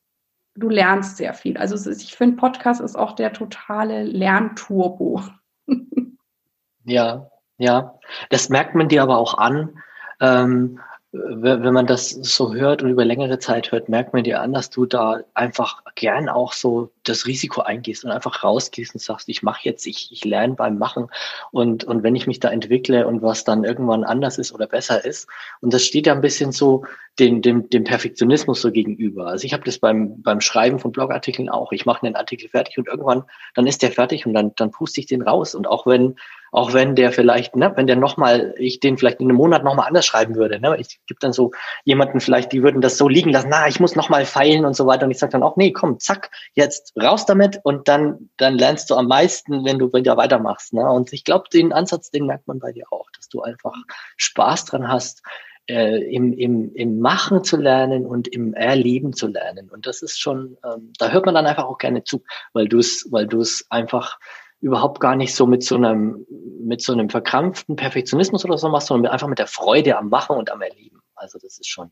[0.57, 1.57] du lernst sehr viel.
[1.57, 5.22] Also ist, ich finde, Podcast ist auch der totale Lernturbo.
[6.85, 7.98] ja, ja.
[8.31, 9.79] Das merkt man dir aber auch an.
[10.20, 10.81] Ähm,
[11.12, 14.70] wenn man das so hört und über längere Zeit hört, merkt man dir an, dass
[14.70, 19.42] du da einfach gern auch so das Risiko eingehst und einfach rausgehst und sagst, ich
[19.42, 21.08] mache jetzt, ich, ich lerne beim Machen
[21.50, 25.04] und, und wenn ich mich da entwickle und was dann irgendwann anders ist oder besser
[25.04, 25.28] ist.
[25.60, 26.84] Und das steht ja ein bisschen so
[27.18, 29.28] dem, dem, dem Perfektionismus so gegenüber.
[29.28, 31.70] Also ich habe das beim, beim Schreiben von Blogartikeln auch.
[31.72, 35.00] Ich mache einen Artikel fertig und irgendwann, dann ist der fertig und dann, dann puste
[35.00, 35.54] ich den raus.
[35.54, 36.16] Und auch wenn
[36.54, 39.88] auch wenn der vielleicht, ne, wenn der nochmal, ich den vielleicht in einem Monat nochmal
[39.88, 41.50] anders schreiben würde, ne, ich gibt dann so
[41.82, 44.86] jemanden vielleicht, die würden das so liegen lassen, na, ich muss nochmal feilen und so
[44.86, 48.57] weiter und ich sage dann auch, nee, komm, zack, jetzt raus damit und dann, dann
[48.57, 52.26] lernst du am meisten, wenn du wieder weitermachst, ne, und ich glaube, den Ansatz, den
[52.26, 53.74] merkt man bei dir auch, dass du einfach
[54.16, 55.22] Spaß dran hast,
[55.68, 59.70] äh, im, im, im Machen zu lernen und im Erleben zu lernen.
[59.70, 62.78] Und das ist schon, ähm, da hört man dann einfach auch gerne zu, weil du
[62.78, 64.18] es, weil du einfach
[64.61, 66.26] überhaupt gar nicht so mit so einem,
[66.61, 70.37] mit so einem verkrampften Perfektionismus oder so machst, sondern einfach mit der Freude am Machen
[70.37, 71.00] und am Erleben.
[71.14, 71.90] Also das ist schon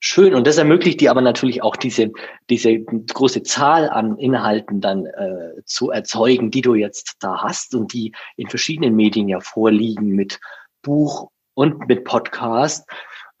[0.00, 2.10] schön und das ermöglicht dir aber natürlich auch diese,
[2.48, 7.92] diese große Zahl an Inhalten dann äh, zu erzeugen, die du jetzt da hast und
[7.92, 10.40] die in verschiedenen Medien ja vorliegen mit
[10.82, 12.88] Buch und mit Podcast.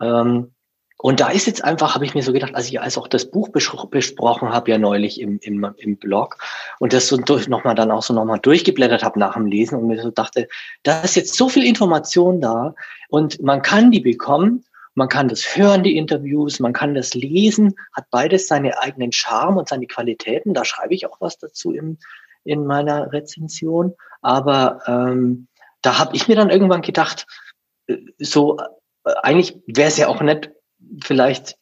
[0.00, 0.52] Ähm,
[1.02, 3.30] und da ist jetzt einfach, habe ich mir so gedacht, als ich als auch das
[3.30, 6.36] Buch besprochen habe, ja neulich im, im, im Blog
[6.78, 9.86] und das so durch, nochmal dann auch so nochmal durchgeblättert habe nach dem Lesen und
[9.86, 10.46] mir so dachte,
[10.82, 12.74] da ist jetzt so viel Information da
[13.08, 17.74] und man kann die bekommen, man kann das hören, die Interviews, man kann das lesen,
[17.92, 20.54] hat beides seine eigenen Charme und seine Qualitäten.
[20.54, 21.98] Da schreibe ich auch was dazu im,
[22.44, 23.94] in meiner Rezension.
[24.20, 25.48] Aber ähm,
[25.82, 27.26] da habe ich mir dann irgendwann gedacht,
[27.86, 28.58] äh, so
[29.04, 30.52] äh, eigentlich wäre es ja auch nett,
[31.02, 31.56] vielleicht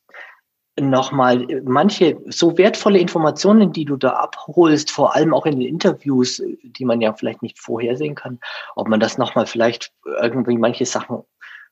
[0.80, 6.42] nochmal manche so wertvolle Informationen, die du da abholst, vor allem auch in den Interviews,
[6.62, 8.38] die man ja vielleicht nicht vorhersehen kann,
[8.76, 11.24] ob man das nochmal vielleicht irgendwie manche Sachen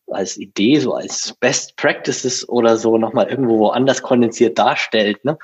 [0.08, 5.24] als Idee, so als Best Practices oder so nochmal irgendwo woanders kondensiert darstellt.
[5.24, 5.38] Ne?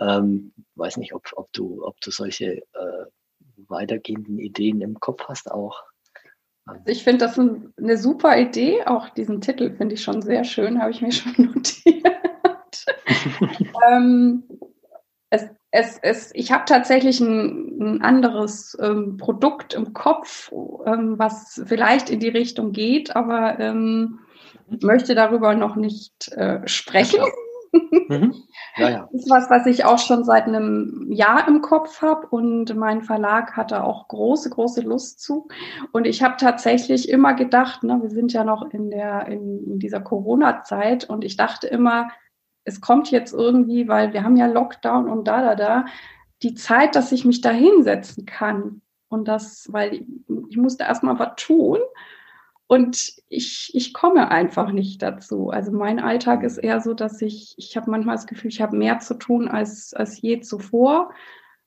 [0.00, 3.04] Ähm, weiß nicht, ob, ob, du, ob du solche äh,
[3.68, 5.82] weitergehenden Ideen im Kopf hast auch.
[6.66, 8.84] Also ich finde das eine super Idee.
[8.84, 12.04] Auch diesen Titel finde ich schon sehr schön, habe ich mir schon notiert.
[13.90, 14.44] ähm,
[15.30, 20.50] es, es, es, ich habe tatsächlich ein, ein anderes ähm, Produkt im Kopf,
[20.86, 24.20] ähm, was vielleicht in die Richtung geht, aber ähm,
[24.80, 27.20] möchte darüber noch nicht äh, sprechen.
[28.08, 28.34] Mhm.
[28.76, 29.08] Ja, ja.
[29.12, 33.02] Das ist was, was ich auch schon seit einem Jahr im Kopf habe und mein
[33.02, 35.48] Verlag hatte auch große, große Lust zu.
[35.92, 40.00] Und ich habe tatsächlich immer gedacht, ne, wir sind ja noch in der in dieser
[40.00, 42.08] Corona-Zeit und ich dachte immer,
[42.68, 45.86] es kommt jetzt irgendwie, weil wir haben ja Lockdown und da, da, da,
[46.42, 48.82] die Zeit, dass ich mich da hinsetzen kann.
[49.08, 50.04] Und das, weil ich,
[50.50, 51.78] ich musste erstmal was tun.
[52.66, 55.48] Und ich, ich komme einfach nicht dazu.
[55.48, 58.76] Also mein Alltag ist eher so, dass ich, ich habe manchmal das Gefühl, ich habe
[58.76, 61.10] mehr zu tun als, als je zuvor.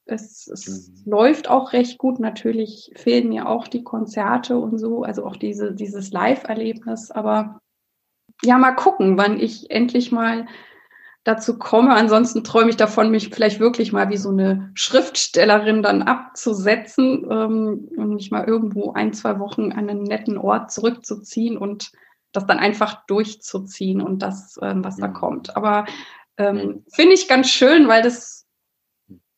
[0.05, 1.11] Es, es mhm.
[1.11, 2.19] läuft auch recht gut.
[2.19, 7.09] Natürlich fehlen mir auch die Konzerte und so, also auch diese, dieses Live-Erlebnis.
[7.09, 7.59] Aber
[8.43, 10.45] ja, mal gucken, wann ich endlich mal
[11.23, 11.93] dazu komme.
[11.93, 17.89] Ansonsten träume ich davon, mich vielleicht wirklich mal wie so eine Schriftstellerin dann abzusetzen ähm,
[17.95, 21.91] und mich mal irgendwo ein, zwei Wochen an einen netten Ort zurückzuziehen und
[22.31, 25.55] das dann einfach durchzuziehen und das, ähm, was da kommt.
[25.55, 25.85] Aber
[26.37, 28.47] ähm, finde ich ganz schön, weil das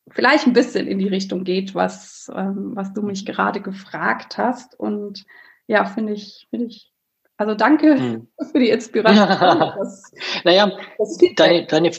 [0.10, 4.80] vielleicht ein bisschen in die Richtung geht, was, ähm, was du mich gerade gefragt hast.
[4.80, 5.26] Und
[5.68, 6.93] ja, finde ich, finde ich
[7.38, 8.28] also danke hm.
[8.52, 9.60] für die Inspiration.
[9.78, 10.12] Das,
[10.44, 11.92] naja, das deine, deine,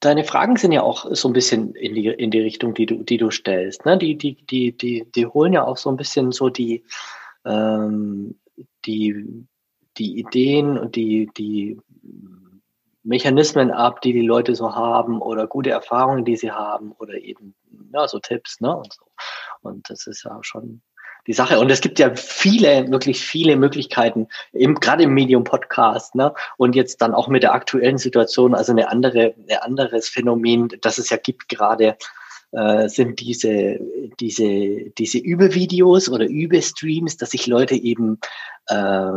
[0.00, 3.02] deine Fragen sind ja auch so ein bisschen in die, in die Richtung, die du,
[3.02, 3.86] die du stellst.
[3.86, 3.98] Ne?
[3.98, 6.84] Die, die, die, die, die holen ja auch so ein bisschen so die,
[7.44, 8.38] ähm,
[8.84, 9.46] die,
[9.98, 11.78] die Ideen und die, die
[13.04, 17.54] Mechanismen ab, die die Leute so haben oder gute Erfahrungen, die sie haben oder eben
[17.92, 18.76] ja, so Tipps ne?
[18.76, 19.04] und so.
[19.60, 20.82] Und das ist ja schon
[21.26, 21.58] die Sache.
[21.58, 26.34] Und es gibt ja viele, wirklich viele Möglichkeiten, im, gerade im Medium-Podcast, ne?
[26.56, 30.98] Und jetzt dann auch mit der aktuellen Situation, also eine andere, ein anderes Phänomen, das
[30.98, 31.96] es ja gibt gerade,
[32.52, 33.80] äh, sind diese,
[34.20, 38.18] diese, diese Übevideos oder Übestreams, dass sich Leute eben
[38.66, 39.10] äh,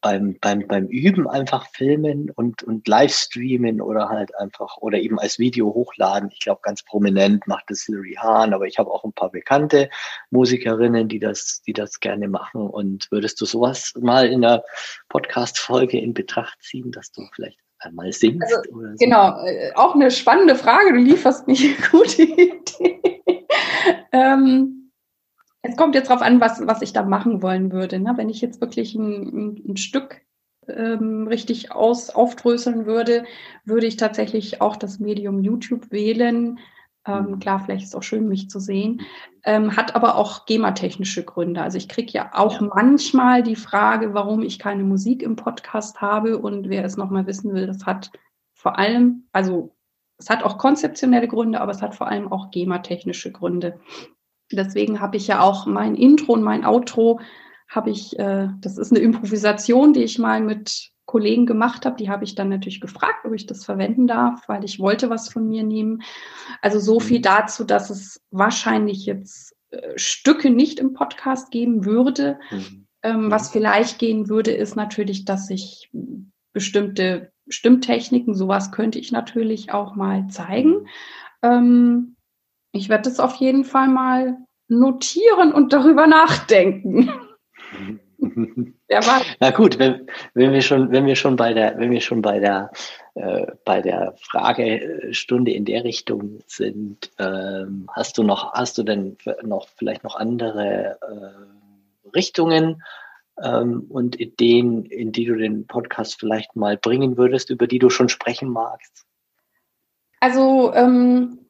[0.00, 5.18] beim, beim, beim Üben einfach filmen und, und live streamen oder halt einfach oder eben
[5.18, 6.30] als Video hochladen.
[6.32, 9.88] Ich glaube, ganz prominent macht das Hilary Hahn, aber ich habe auch ein paar bekannte
[10.30, 12.68] Musikerinnen, die das, die das gerne machen.
[12.68, 14.64] Und würdest du sowas mal in der
[15.08, 18.42] Podcast-Folge in Betracht ziehen, dass du vielleicht einmal singst?
[18.42, 18.80] Also, so?
[18.98, 20.92] Genau, äh, auch eine spannende Frage.
[20.92, 23.46] Du lieferst mich eine gute Idee.
[24.12, 24.90] ähm,
[25.62, 27.98] es kommt jetzt darauf an, was, was ich da machen wollen würde.
[28.00, 28.12] Ne?
[28.16, 30.20] Wenn ich jetzt wirklich ein, ein Stück
[30.68, 33.24] ähm, richtig aus, aufdröseln würde,
[33.64, 36.58] würde ich tatsächlich auch das Medium YouTube wählen.
[37.06, 37.38] Ähm, mhm.
[37.40, 39.02] klar, vielleicht ist es auch schön, mich zu sehen.
[39.44, 41.62] Ähm, hat aber auch GEMA-technische Gründe.
[41.62, 42.70] Also ich kriege ja auch ja.
[42.74, 46.38] manchmal die Frage, warum ich keine Musik im Podcast habe.
[46.38, 48.12] Und wer es nochmal wissen will, das hat
[48.54, 49.74] vor allem, also
[50.18, 53.80] es hat auch konzeptionelle Gründe, aber es hat vor allem auch GEMA-technische Gründe.
[54.52, 57.20] Deswegen habe ich ja auch mein Intro und mein Outro
[57.68, 61.96] habe ich, äh, das ist eine Improvisation, die ich mal mit Kollegen gemacht habe.
[61.96, 65.28] Die habe ich dann natürlich gefragt, ob ich das verwenden darf, weil ich wollte was
[65.28, 66.02] von mir nehmen.
[66.60, 67.22] Also so viel mhm.
[67.22, 72.38] dazu, dass es wahrscheinlich jetzt äh, Stücke nicht im Podcast geben würde.
[72.50, 72.86] Mhm.
[73.02, 73.52] Ähm, was mhm.
[73.52, 75.90] vielleicht gehen würde, ist natürlich, dass ich
[76.52, 80.86] bestimmte Stimmtechniken, sowas könnte ich natürlich auch mal zeigen.
[81.42, 82.16] Ähm,
[82.72, 84.38] ich werde das auf jeden Fall mal
[84.68, 87.10] notieren und darüber nachdenken.
[89.40, 92.38] Na gut, wenn, wenn, wir schon, wenn wir schon bei der, wenn wir schon bei
[92.38, 92.70] der,
[93.14, 99.16] äh, bei der Fragestunde in der Richtung sind, ähm, hast du noch, hast du denn
[99.42, 102.82] noch vielleicht noch andere äh, Richtungen
[103.42, 107.90] ähm, und Ideen, in die du den Podcast vielleicht mal bringen würdest, über die du
[107.90, 109.04] schon sprechen magst?
[110.20, 111.41] Also ähm,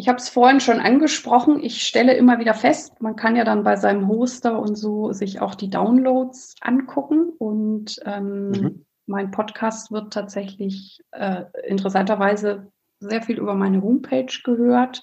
[0.00, 1.60] ich habe es vorhin schon angesprochen.
[1.60, 5.40] Ich stelle immer wieder fest, man kann ja dann bei seinem Hoster und so sich
[5.40, 7.32] auch die Downloads angucken.
[7.36, 8.84] Und ähm, mhm.
[9.06, 12.70] mein Podcast wird tatsächlich äh, interessanterweise
[13.00, 15.02] sehr viel über meine Homepage gehört.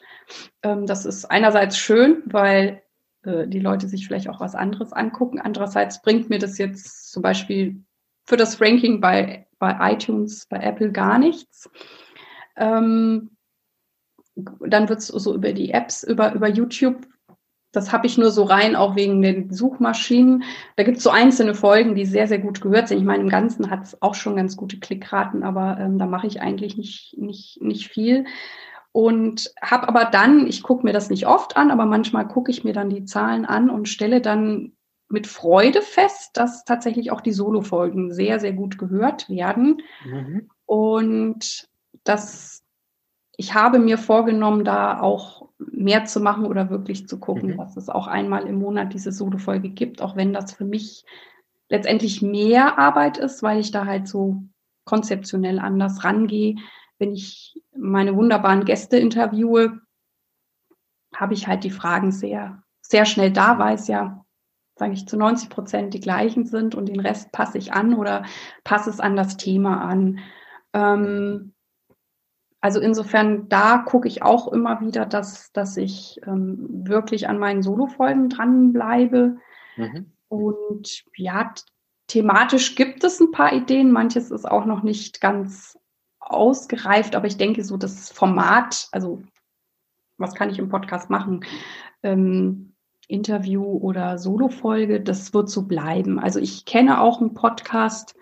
[0.63, 2.81] Ähm, das ist einerseits schön, weil
[3.23, 5.41] äh, die Leute sich vielleicht auch was anderes angucken.
[5.41, 7.83] Andererseits bringt mir das jetzt zum Beispiel
[8.23, 11.69] für das Ranking bei, bei iTunes, bei Apple gar nichts.
[12.55, 13.34] Ähm,
[14.35, 17.07] dann wird es so über die Apps, über, über YouTube.
[17.71, 20.43] Das habe ich nur so rein, auch wegen den Suchmaschinen.
[20.77, 22.99] Da gibt es so einzelne Folgen, die sehr, sehr gut gehört sind.
[22.99, 26.27] Ich meine, im Ganzen hat es auch schon ganz gute Klickraten, aber ähm, da mache
[26.27, 28.25] ich eigentlich nicht, nicht, nicht viel.
[28.93, 32.63] Und habe aber dann, ich gucke mir das nicht oft an, aber manchmal gucke ich
[32.63, 34.71] mir dann die Zahlen an und stelle dann
[35.09, 39.81] mit Freude fest, dass tatsächlich auch die Solo-Folgen sehr, sehr gut gehört werden.
[40.05, 40.49] Mhm.
[40.65, 41.67] Und
[42.03, 42.64] das
[43.37, 47.57] ich habe mir vorgenommen, da auch mehr zu machen oder wirklich zu gucken, mhm.
[47.57, 51.05] dass es auch einmal im Monat diese Solo-Folge gibt, auch wenn das für mich
[51.69, 54.43] letztendlich mehr Arbeit ist, weil ich da halt so
[54.85, 56.55] konzeptionell anders rangehe.
[56.99, 59.81] Wenn ich meine wunderbaren Gäste interviewe,
[61.13, 64.25] habe ich halt die Fragen sehr, sehr schnell da, weil es ja,
[64.75, 68.25] sage ich, zu 90 Prozent die gleichen sind und den Rest passe ich an oder
[68.63, 70.19] passe es an das Thema an.
[70.73, 71.54] Ähm,
[72.65, 77.61] also insofern, da gucke ich auch immer wieder, dass, dass ich ähm, wirklich an meinen
[77.61, 79.37] Solo-Folgen dranbleibe.
[79.77, 80.11] Mhm.
[80.29, 81.53] Und ja,
[82.07, 83.91] thematisch gibt es ein paar Ideen.
[83.91, 85.77] Manches ist auch noch nicht ganz
[86.19, 89.21] ausgereift, aber ich denke so das Format, also
[90.17, 91.45] was kann ich im Podcast machen?
[92.01, 92.73] Ähm,
[93.07, 96.17] Interview oder Solo-Folge, das wird so bleiben.
[96.17, 98.15] Also ich kenne auch einen Podcast,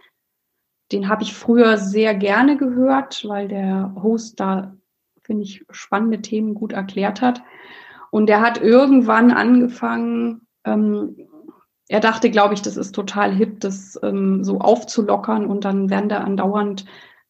[0.94, 4.76] den habe ich früher sehr gerne gehört, weil der Host da,
[5.22, 7.42] finde ich, spannende Themen gut erklärt hat.
[8.12, 11.18] Und der hat irgendwann angefangen, ähm,
[11.90, 16.10] er dachte, glaube ich, das ist total hip, das ähm, so aufzulockern und dann werden
[16.10, 16.86] da andauernd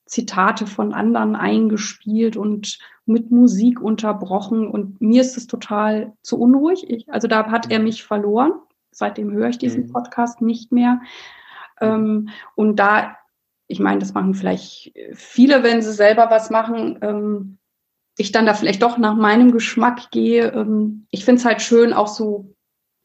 [0.06, 6.90] Zitate von anderen eingespielt und mit Musik unterbrochen und mir ist es total zu unruhig.
[6.90, 8.54] Ich, also da hat er mich verloren.
[8.92, 9.92] Seitdem höre ich diesen mhm.
[9.92, 11.02] Podcast nicht mehr.
[11.82, 13.18] Ähm, und da
[13.68, 17.00] ich meine, das machen vielleicht viele, wenn sie selber was machen.
[17.02, 17.58] Ähm,
[18.18, 20.52] ich dann da vielleicht doch nach meinem Geschmack gehe.
[20.54, 22.54] Ähm, ich finde es halt schön, auch so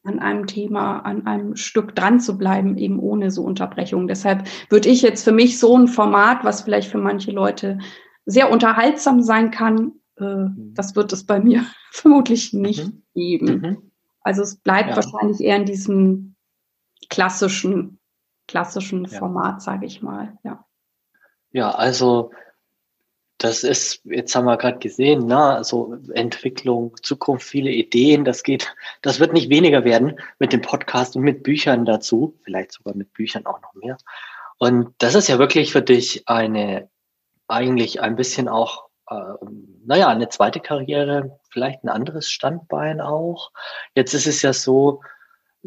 [0.03, 4.07] an einem Thema, an einem Stück dran zu bleiben, eben ohne so Unterbrechung.
[4.07, 7.79] Deshalb würde ich jetzt für mich so ein Format, was vielleicht für manche Leute
[8.25, 10.73] sehr unterhaltsam sein kann, äh, mhm.
[10.73, 13.03] das wird es bei mir vermutlich nicht mhm.
[13.13, 13.45] geben.
[13.45, 13.91] Mhm.
[14.21, 14.95] Also es bleibt ja.
[14.95, 16.35] wahrscheinlich eher in diesem
[17.09, 17.98] klassischen
[18.49, 19.19] klassischen ja.
[19.19, 20.37] Format, sage ich mal.
[20.43, 20.65] Ja.
[21.51, 22.31] ja, also
[23.37, 28.75] das ist, jetzt haben wir gerade gesehen, na, also Entwicklung, Zukunft, viele Ideen, das geht,
[29.01, 33.13] das wird nicht weniger werden mit dem Podcast und mit Büchern dazu, vielleicht sogar mit
[33.13, 33.97] Büchern auch noch mehr.
[34.57, 36.89] Und das ist ja wirklich für dich eine,
[37.47, 39.15] eigentlich ein bisschen auch, äh,
[39.85, 43.51] naja, eine zweite Karriere, vielleicht ein anderes Standbein auch.
[43.95, 45.01] Jetzt ist es ja so,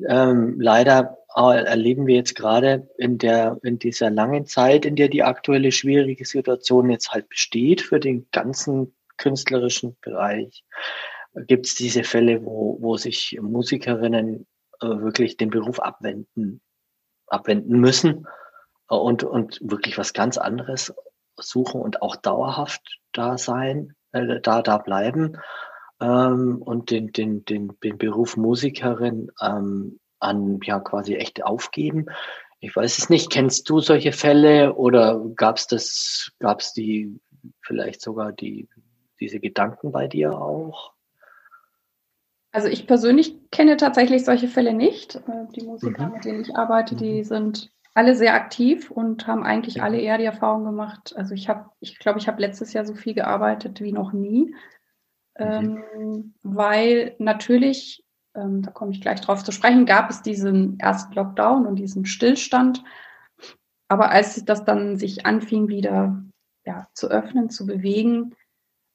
[0.06, 5.22] ähm, leider erleben wir jetzt gerade in der, in dieser langen Zeit, in der die
[5.22, 10.64] aktuelle schwierige Situation jetzt halt besteht für den ganzen künstlerischen Bereich,
[11.46, 14.46] gibt es diese Fälle, wo, wo sich Musikerinnen
[14.80, 16.60] äh, wirklich den Beruf abwenden,
[17.26, 18.26] abwenden müssen
[18.90, 20.94] äh, und, und wirklich was ganz anderes
[21.36, 25.38] suchen und auch dauerhaft da sein, äh, da, da bleiben
[26.00, 32.06] ähm, und den, den, den, den Beruf Musikerin ähm, an ja quasi echt aufgeben.
[32.60, 33.30] Ich weiß es nicht.
[33.30, 37.20] Kennst du solche Fälle oder gab es das, gab es die
[37.60, 38.68] vielleicht sogar die
[39.18, 40.92] diese Gedanken bei dir auch?
[42.52, 45.16] Also ich persönlich kenne tatsächlich solche Fälle nicht.
[45.16, 46.12] Äh, die Musiker, mhm.
[46.12, 47.24] mit denen ich arbeite, die mhm.
[47.24, 51.14] sind alle sehr aktiv und haben eigentlich alle eher die Erfahrung gemacht.
[51.16, 54.54] Also ich habe, ich glaube, ich habe letztes Jahr so viel gearbeitet wie noch nie,
[55.38, 55.82] mhm.
[55.94, 58.04] ähm, weil natürlich
[58.34, 62.06] ähm, da komme ich gleich drauf zu sprechen, gab es diesen ersten Lockdown und diesen
[62.06, 62.82] Stillstand.
[63.88, 66.22] Aber als das dann sich anfing, wieder
[66.64, 68.34] ja, zu öffnen, zu bewegen,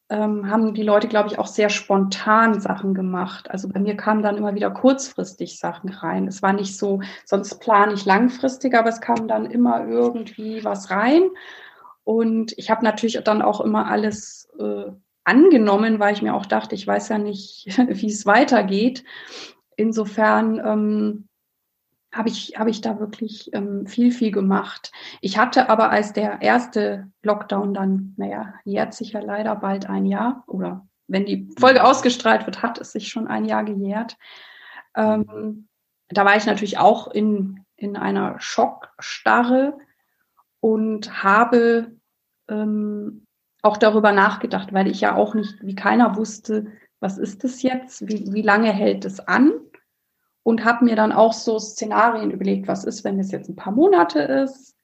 [0.10, 3.52] ähm, haben die Leute, glaube ich, auch sehr spontan Sachen gemacht.
[3.52, 6.28] Also bei mir kamen dann immer wieder kurzfristig Sachen rein.
[6.28, 10.92] Es war nicht so, sonst plane ich langfristig, aber es kam dann immer irgendwie was
[10.92, 11.30] rein.
[12.04, 14.92] Und ich habe natürlich dann auch immer alles äh,
[15.28, 19.04] angenommen, weil ich mir auch dachte, ich weiß ja nicht, wie es weitergeht.
[19.76, 21.28] Insofern ähm,
[22.14, 24.92] habe ich, hab ich da wirklich ähm, viel, viel gemacht.
[25.22, 30.06] Ich hatte aber als der erste Lockdown dann, naja, jährt sich ja leider bald ein
[30.06, 34.18] Jahr oder wenn die Folge ausgestrahlt wird, hat es sich schon ein Jahr gejährt.
[34.96, 35.68] Ähm,
[36.10, 39.78] da war ich natürlich auch in, in einer Schockstarre
[40.60, 41.98] und habe
[42.50, 43.27] ähm,
[43.68, 46.68] auch darüber nachgedacht, weil ich ja auch nicht, wie keiner wusste,
[47.00, 49.52] was ist das jetzt, wie, wie lange hält es an?
[50.44, 53.74] Und habe mir dann auch so Szenarien überlegt, was ist, wenn es jetzt ein paar
[53.74, 54.76] Monate ist,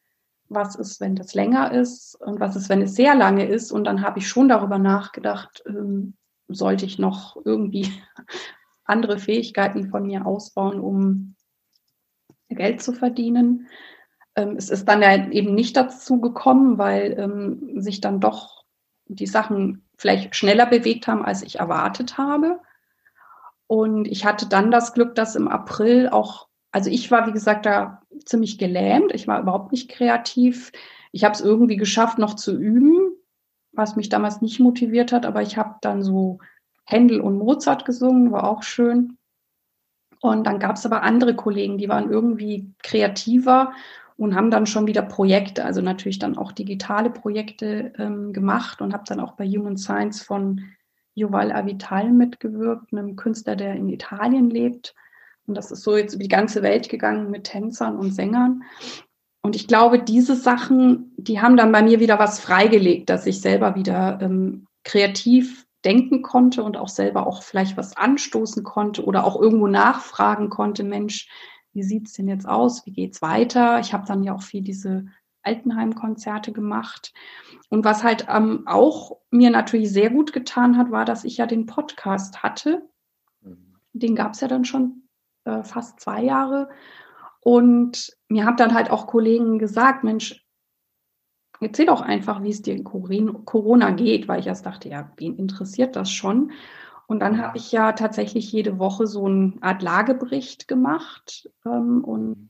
[0.49, 2.15] was ist, wenn das länger ist?
[2.21, 3.71] Und was ist, wenn es sehr lange ist?
[3.71, 6.15] Und dann habe ich schon darüber nachgedacht, ähm,
[6.47, 7.91] sollte ich noch irgendwie
[8.83, 11.35] andere Fähigkeiten von mir ausbauen, um
[12.49, 13.67] Geld zu verdienen.
[14.35, 18.62] Ähm, es ist dann ja eben nicht dazu gekommen, weil ähm, sich dann doch
[19.19, 22.59] die Sachen vielleicht schneller bewegt haben, als ich erwartet habe.
[23.67, 27.65] Und ich hatte dann das Glück, dass im April auch, also ich war, wie gesagt,
[27.65, 29.13] da ziemlich gelähmt.
[29.13, 30.71] Ich war überhaupt nicht kreativ.
[31.11, 33.13] Ich habe es irgendwie geschafft, noch zu üben.
[33.73, 36.37] was mich damals nicht motiviert hat, aber ich habe dann so
[36.85, 39.17] Händel und Mozart gesungen, war auch schön.
[40.21, 43.73] Und dann gab es aber andere Kollegen, die waren irgendwie kreativer
[44.17, 48.93] und haben dann schon wieder Projekte, also natürlich dann auch digitale Projekte ähm, gemacht und
[48.93, 50.61] habe dann auch bei Human Science von
[51.15, 54.95] Yuval Avital mitgewirkt, einem Künstler, der in Italien lebt.
[55.45, 58.63] Und das ist so jetzt über die ganze Welt gegangen mit Tänzern und Sängern.
[59.41, 63.41] Und ich glaube, diese Sachen, die haben dann bei mir wieder was freigelegt, dass ich
[63.41, 69.25] selber wieder ähm, kreativ denken konnte und auch selber auch vielleicht was anstoßen konnte oder
[69.25, 71.27] auch irgendwo nachfragen konnte, Mensch,
[71.73, 72.85] wie sieht's denn jetzt aus?
[72.85, 73.79] Wie geht's weiter?
[73.79, 75.05] Ich habe dann ja auch viel diese
[75.43, 77.13] Altenheim-Konzerte gemacht.
[77.69, 81.45] Und was halt ähm, auch mir natürlich sehr gut getan hat, war, dass ich ja
[81.45, 82.87] den Podcast hatte.
[83.41, 83.75] Mhm.
[83.93, 85.03] Den gab es ja dann schon
[85.45, 86.69] äh, fast zwei Jahre.
[87.41, 90.45] Und mir haben dann halt auch Kollegen gesagt, Mensch,
[91.59, 95.37] erzähl doch einfach, wie es dir in Corona geht, weil ich erst dachte, ja, wen
[95.37, 96.51] interessiert das schon?
[97.07, 102.49] Und dann habe ich ja tatsächlich jede Woche so eine Art Lagebericht gemacht ähm, und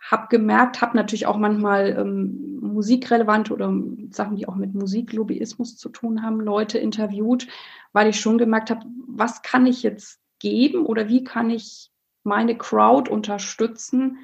[0.00, 3.72] habe gemerkt, habe natürlich auch manchmal ähm, musikrelevante oder
[4.10, 7.46] Sachen, die auch mit Musiklobbyismus zu tun haben, Leute interviewt,
[7.92, 11.90] weil ich schon gemerkt habe, was kann ich jetzt geben oder wie kann ich
[12.22, 14.18] meine Crowd unterstützen,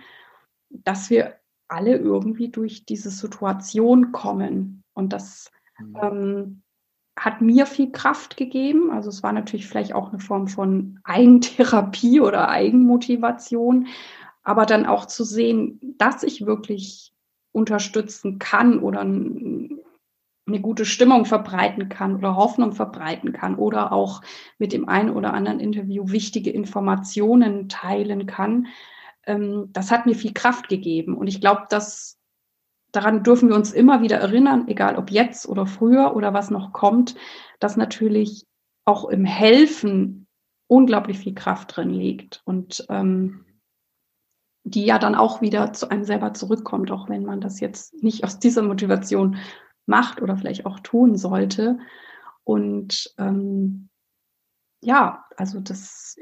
[0.71, 1.35] dass wir
[1.69, 4.85] alle irgendwie durch diese Situation kommen.
[4.95, 5.97] Und das mhm.
[6.03, 6.63] ähm,
[7.17, 8.91] hat mir viel Kraft gegeben.
[8.91, 13.87] Also es war natürlich vielleicht auch eine Form von Eigentherapie oder Eigenmotivation,
[14.43, 17.13] aber dann auch zu sehen, dass ich wirklich
[17.53, 24.21] unterstützen kann oder eine gute Stimmung verbreiten kann oder Hoffnung verbreiten kann oder auch
[24.59, 28.67] mit dem einen oder anderen Interview wichtige Informationen teilen kann.
[29.25, 31.17] Ähm, das hat mir viel Kraft gegeben.
[31.17, 32.19] Und ich glaube, dass
[32.97, 36.73] daran dürfen wir uns immer wieder erinnern, egal ob jetzt oder früher oder was noch
[36.73, 37.15] kommt,
[37.61, 38.47] dass natürlich
[38.85, 40.27] auch im Helfen
[40.69, 42.43] unglaublich viel Kraft drin liegt.
[42.45, 43.45] Und ähm,
[44.65, 48.25] die ja dann auch wieder zu einem selber zurückkommt, auch wenn man das jetzt nicht
[48.25, 49.37] aus dieser Motivation
[49.87, 51.79] macht oder vielleicht auch tun sollte.
[52.43, 53.89] Und ähm,
[54.83, 56.17] ja, also das,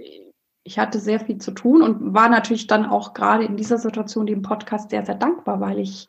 [0.62, 4.27] ich hatte sehr viel zu tun und war natürlich dann auch gerade in dieser Situation
[4.27, 6.07] dem Podcast sehr, sehr dankbar, weil ich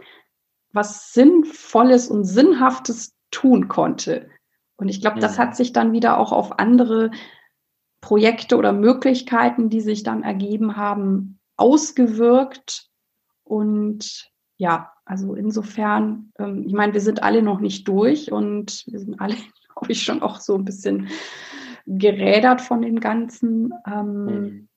[0.76, 4.30] was Sinnvolles und Sinnhaftes tun konnte.
[4.78, 7.12] Und ich glaube, das hat sich dann wieder auch auf andere
[8.02, 12.90] Projekte oder Möglichkeiten, die sich dann ergeben haben, ausgewirkt.
[13.44, 19.00] Und ja, also insofern, ähm, ich meine, wir sind alle noch nicht durch und wir
[19.00, 19.36] sind alle,
[19.74, 21.08] glaube ich, schon auch so ein bisschen
[21.86, 23.74] gerädert von dem Ganzen.
[23.88, 24.68] Ähm, mhm.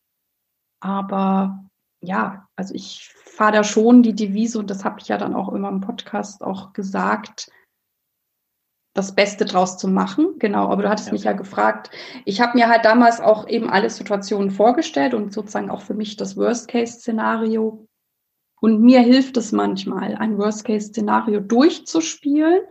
[0.80, 1.68] Aber
[2.09, 5.52] ja, also ich fahre da schon die Devise und das habe ich ja dann auch
[5.52, 7.52] immer im Podcast auch gesagt,
[8.94, 10.38] das Beste draus zu machen.
[10.38, 11.12] Genau, aber du hattest ja.
[11.12, 11.90] mich ja gefragt.
[12.24, 16.16] Ich habe mir halt damals auch eben alle Situationen vorgestellt und sozusagen auch für mich
[16.16, 17.86] das Worst-Case-Szenario.
[18.61, 22.62] Und mir hilft es manchmal, ein Worst-Case-Szenario durchzuspielen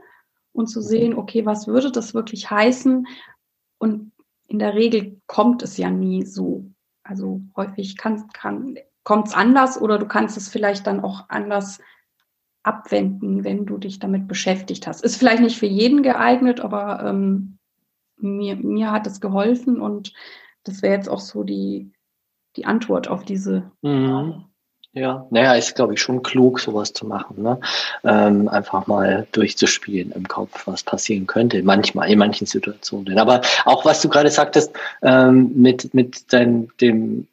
[0.51, 1.19] und zu sehen, mhm.
[1.19, 3.07] okay, was würde das wirklich heißen?
[3.77, 4.11] Und
[4.47, 6.65] in der Regel kommt es ja nie so.
[7.03, 8.77] Also häufig kann, kann,
[9.07, 11.79] kommt es anders oder du kannst es vielleicht dann auch anders
[12.63, 15.01] abwenden, wenn du dich damit beschäftigt hast.
[15.01, 17.57] Ist vielleicht nicht für jeden geeignet, aber ähm,
[18.17, 20.11] mir, mir hat es geholfen und
[20.65, 21.93] das wäre jetzt auch so die,
[22.57, 23.71] die Antwort auf diese.
[23.81, 24.43] Mhm.
[24.91, 27.41] Ja, naja, ist, glaube ich, schon klug, sowas zu machen.
[27.41, 27.61] Ne?
[28.03, 33.17] Ähm, einfach mal durchzuspielen im Kopf, was passieren könnte, manchmal, in manchen Situationen.
[33.19, 37.25] Aber auch was du gerade sagtest, ähm, mit, mit dein, dem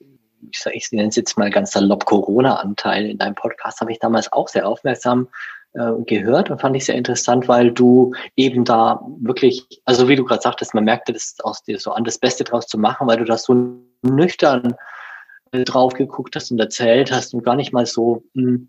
[0.51, 3.99] ich, sag, ich nenne es jetzt mal ganz salopp Corona-Anteil in deinem Podcast, habe ich
[3.99, 5.29] damals auch sehr aufmerksam
[5.75, 10.25] äh, gehört und fand ich sehr interessant, weil du eben da wirklich, also wie du
[10.25, 13.19] gerade sagtest, man merkte das aus dir so an, das Beste draus zu machen, weil
[13.19, 14.75] du das so nüchtern
[15.53, 18.69] äh, drauf geguckt hast und erzählt hast und gar nicht mal so, mh, hm,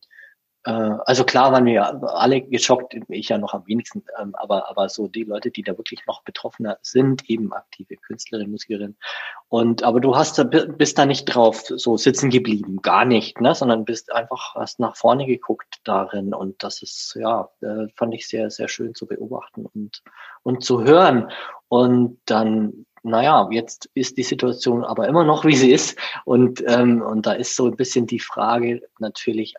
[0.72, 5.07] also klar waren wir alle geschockt, ich ja noch am wenigsten, ähm, aber, aber so
[5.07, 8.97] die Leute, die da wirklich noch betroffener sind, eben aktive Künstlerinnen, Musikerinnen.
[9.47, 13.53] Und aber du hast da, bist da nicht drauf so sitzen geblieben, gar nicht, ne,
[13.53, 18.28] sondern bist einfach, hast nach vorne geguckt darin und das ist, ja, äh, fand ich
[18.28, 20.01] sehr, sehr schön zu beobachten und,
[20.41, 21.30] und zu hören.
[21.68, 25.95] Und dann naja, jetzt ist die Situation aber immer noch, wie sie ist.
[26.26, 29.53] Und, ähm, und da ist so ein bisschen die Frage natürlich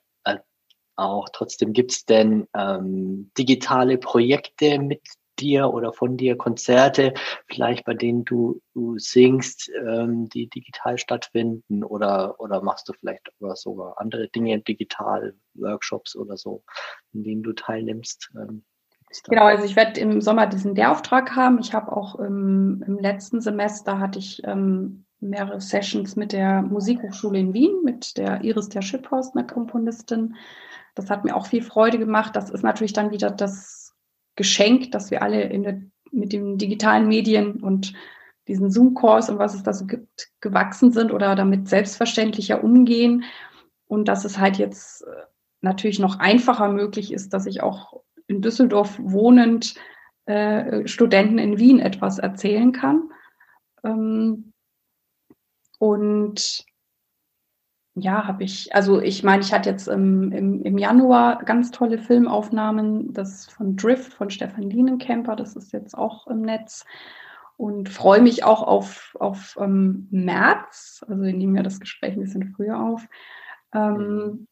[0.97, 1.29] auch.
[1.33, 5.03] Trotzdem gibt es denn ähm, digitale Projekte mit
[5.39, 7.15] dir oder von dir, Konzerte,
[7.47, 13.31] vielleicht bei denen du, du singst, ähm, die digital stattfinden oder, oder machst du vielleicht
[13.55, 16.63] sogar andere Dinge digital, Workshops oder so,
[17.13, 18.31] in denen du teilnimmst?
[18.35, 18.65] Ähm,
[19.29, 21.61] Genau, also ich werde im Sommer diesen Lehrauftrag haben.
[21.61, 27.39] Ich habe auch im, im, letzten Semester hatte ich ähm, mehrere Sessions mit der Musikhochschule
[27.39, 30.37] in Wien, mit der Iris der Schipphorst, einer Komponistin.
[30.95, 32.37] Das hat mir auch viel Freude gemacht.
[32.37, 33.95] Das ist natürlich dann wieder das
[34.37, 35.81] Geschenk, dass wir alle der,
[36.13, 37.95] mit den digitalen Medien und
[38.49, 43.25] diesen Zoom-Calls und was es da so gibt, gewachsen sind oder damit selbstverständlicher umgehen.
[43.89, 45.23] Und dass es halt jetzt äh,
[45.61, 49.75] natürlich noch einfacher möglich ist, dass ich auch in Düsseldorf wohnend
[50.27, 53.11] äh, Studenten in Wien etwas erzählen kann.
[53.85, 54.53] Ähm,
[55.79, 56.65] und
[57.99, 61.97] ja, habe ich, also ich meine, ich hatte jetzt im, im, im Januar ganz tolle
[61.99, 66.85] Filmaufnahmen, das von Drift von Stefan Lienenkemper, das ist jetzt auch im Netz
[67.57, 72.21] und freue mich auch auf, auf ähm, März, also wir nehmen ja das Gespräch ein
[72.21, 73.07] bisschen früher auf,
[73.73, 74.47] ähm, mhm.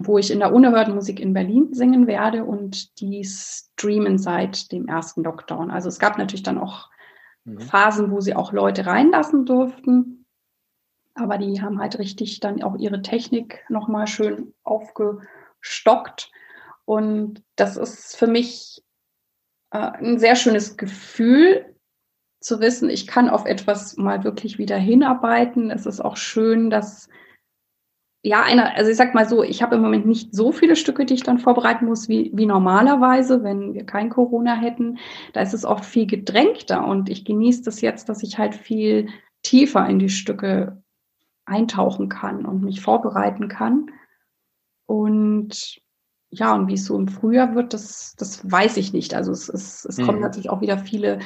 [0.00, 4.88] wo ich in der Unerhörten Musik in Berlin singen werde und die streamen seit dem
[4.88, 5.70] ersten Lockdown.
[5.70, 6.90] Also es gab natürlich dann auch
[7.44, 7.60] mhm.
[7.60, 10.26] Phasen, wo sie auch Leute reinlassen durften,
[11.18, 16.30] aber die haben halt richtig dann auch ihre Technik nochmal schön aufgestockt
[16.84, 18.82] und das ist für mich
[19.70, 21.74] äh, ein sehr schönes Gefühl,
[22.40, 25.70] zu wissen, ich kann auf etwas mal wirklich wieder hinarbeiten.
[25.70, 27.08] Es ist auch schön, dass
[28.22, 31.04] ja, einer, also ich sag mal so, ich habe im Moment nicht so viele Stücke,
[31.04, 34.98] die ich dann vorbereiten muss, wie, wie normalerweise, wenn wir kein Corona hätten.
[35.32, 39.08] Da ist es oft viel gedrängter und ich genieße das jetzt, dass ich halt viel
[39.42, 40.82] tiefer in die Stücke
[41.48, 43.90] eintauchen kann und mich vorbereiten kann.
[44.86, 45.80] Und
[46.30, 49.14] ja, und wie es so im Frühjahr wird, das, das weiß ich nicht.
[49.14, 50.06] Also es, es, es mhm.
[50.06, 51.20] kommen natürlich auch wieder viele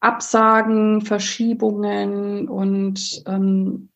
[0.00, 3.88] Absagen, Verschiebungen und ähm,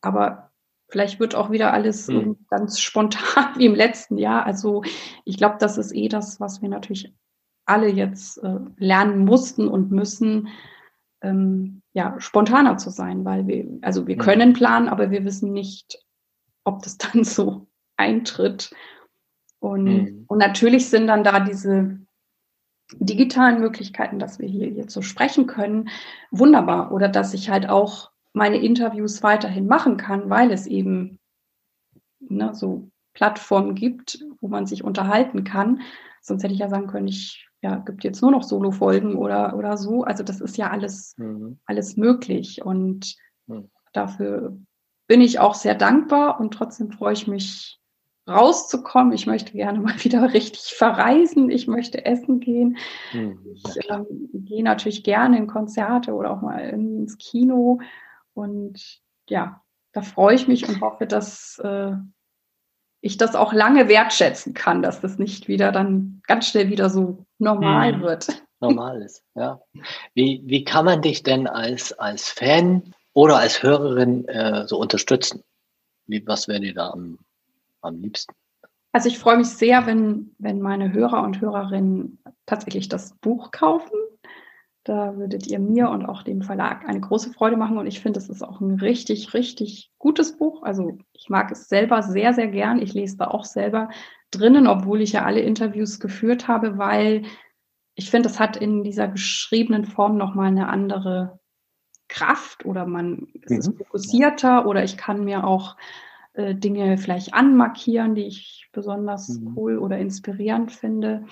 [0.00, 0.50] aber
[0.88, 2.36] vielleicht wird auch wieder alles hm.
[2.48, 4.44] ganz spontan wie im letzten Jahr.
[4.46, 4.82] Also
[5.24, 7.14] ich glaube, das ist eh das, was wir natürlich
[7.64, 10.48] alle jetzt äh, lernen mussten und müssen,
[11.20, 14.22] ähm, ja, spontaner zu sein, weil wir, also wir hm.
[14.22, 15.98] können planen, aber wir wissen nicht,
[16.62, 18.70] ob das dann so eintritt.
[19.60, 20.24] Und, hm.
[20.28, 21.98] und natürlich sind dann da diese
[23.00, 25.88] digitalen Möglichkeiten, dass wir hier jetzt so sprechen können,
[26.30, 26.92] wunderbar.
[26.92, 31.18] Oder dass ich halt auch meine Interviews weiterhin machen kann, weil es eben
[32.20, 35.80] ne, so Plattformen gibt, wo man sich unterhalten kann.
[36.20, 39.76] Sonst hätte ich ja sagen können, ich ja, gibt jetzt nur noch Solo-Folgen oder, oder
[39.76, 40.04] so.
[40.04, 41.58] Also das ist ja alles, mhm.
[41.66, 42.64] alles möglich.
[42.64, 43.70] Und mhm.
[43.92, 44.56] dafür
[45.06, 47.80] bin ich auch sehr dankbar und trotzdem freue ich mich
[48.28, 49.12] rauszukommen.
[49.12, 51.50] Ich möchte gerne mal wieder richtig verreisen.
[51.50, 52.76] Ich möchte essen gehen.
[53.12, 53.38] Mhm.
[53.54, 57.80] Ich ähm, gehe natürlich gerne in Konzerte oder auch mal ins Kino.
[58.34, 61.92] Und ja, da freue ich mich und hoffe, dass äh,
[63.00, 67.24] ich das auch lange wertschätzen kann, dass das nicht wieder dann ganz schnell wieder so
[67.38, 68.02] normal mhm.
[68.02, 68.42] wird.
[68.60, 69.60] Normal ist, ja.
[70.14, 75.42] Wie, wie kann man dich denn als, als Fan oder als Hörerin äh, so unterstützen?
[76.06, 77.18] Wie, was wäre dir da am
[77.86, 78.34] am liebsten?
[78.92, 83.94] Also ich freue mich sehr, wenn, wenn meine Hörer und Hörerinnen tatsächlich das Buch kaufen.
[84.86, 87.76] Da würdet ihr mir und auch dem Verlag eine große Freude machen.
[87.76, 90.62] Und ich finde, es ist auch ein richtig, richtig gutes Buch.
[90.62, 92.80] Also ich mag es selber sehr, sehr gern.
[92.80, 93.88] Ich lese da auch selber
[94.30, 97.24] drinnen, obwohl ich ja alle Interviews geführt habe, weil
[97.96, 101.40] ich finde, es hat in dieser geschriebenen Form nochmal eine andere
[102.06, 103.78] Kraft oder man ist mhm.
[103.78, 105.76] fokussierter oder ich kann mir auch
[106.34, 109.54] äh, Dinge vielleicht anmarkieren, die ich besonders mhm.
[109.56, 111.24] cool oder inspirierend finde.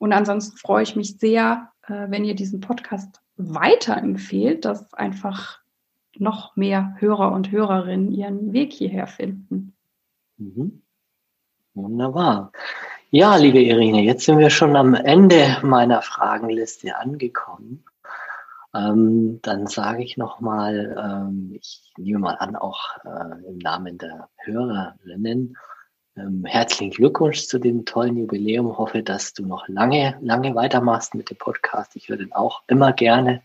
[0.00, 5.60] Und ansonsten freue ich mich sehr, äh, wenn ihr diesen Podcast weiterempfehlt, dass einfach
[6.18, 9.74] noch mehr Hörer und Hörerinnen ihren Weg hierher finden.
[10.38, 10.82] Mhm.
[11.74, 12.52] Wunderbar.
[13.10, 17.84] Ja, liebe Irene, jetzt sind wir schon am Ende meiner Fragenliste angekommen.
[18.74, 24.28] Ähm, dann sage ich nochmal, ähm, ich nehme mal an, auch äh, im Namen der
[24.38, 25.56] Hörerinnen,
[26.16, 28.78] ähm, herzlichen Glückwunsch zu dem tollen Jubiläum.
[28.78, 31.94] Hoffe, dass du noch lange, lange weitermachst mit dem Podcast.
[31.96, 33.42] Ich höre den auch immer gerne,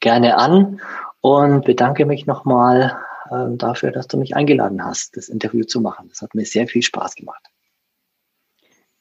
[0.00, 0.80] gerne an
[1.20, 2.96] und bedanke mich nochmal
[3.30, 6.08] äh, dafür, dass du mich eingeladen hast, das Interview zu machen.
[6.08, 7.44] Das hat mir sehr viel Spaß gemacht.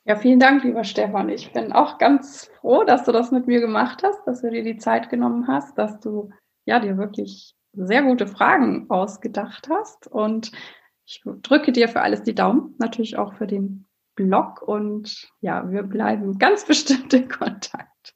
[0.08, 1.30] Ja, vielen Dank, lieber Stefan.
[1.30, 4.64] Ich bin auch ganz froh, dass du das mit mir gemacht hast, dass du dir
[4.64, 6.30] die Zeit genommen hast, dass du
[6.66, 10.06] ja dir wirklich sehr gute Fragen ausgedacht hast.
[10.06, 10.52] Und
[11.06, 13.86] ich drücke dir für alles die Daumen, natürlich auch für den
[14.16, 14.62] Blog.
[14.62, 18.16] Und ja, wir bleiben ganz bestimmt in Kontakt.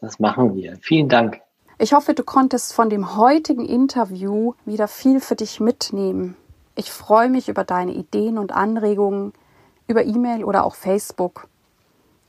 [0.00, 0.76] Das machen wir.
[0.80, 1.40] Vielen Dank.
[1.78, 6.36] Ich hoffe, du konntest von dem heutigen Interview wieder viel für dich mitnehmen.
[6.74, 9.32] Ich freue mich über deine Ideen und Anregungen
[9.86, 11.48] über E-Mail oder auch Facebook.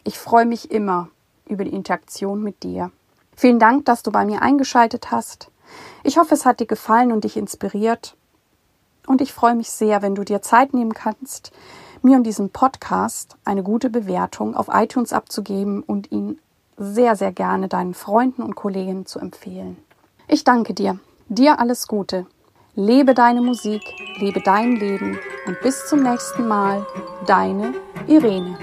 [0.03, 1.09] Ich freue mich immer
[1.47, 2.91] über die Interaktion mit dir.
[3.35, 5.49] Vielen Dank, dass du bei mir eingeschaltet hast.
[6.03, 8.16] Ich hoffe, es hat dir gefallen und dich inspiriert.
[9.07, 11.51] Und ich freue mich sehr, wenn du dir Zeit nehmen kannst,
[12.03, 16.39] mir und diesem Podcast eine gute Bewertung auf iTunes abzugeben und ihn
[16.77, 19.77] sehr, sehr gerne deinen Freunden und Kollegen zu empfehlen.
[20.27, 20.99] Ich danke dir.
[21.29, 22.27] Dir alles Gute.
[22.75, 23.81] Lebe deine Musik,
[24.19, 26.85] lebe dein Leben und bis zum nächsten Mal,
[27.25, 27.73] deine
[28.05, 28.55] Irene.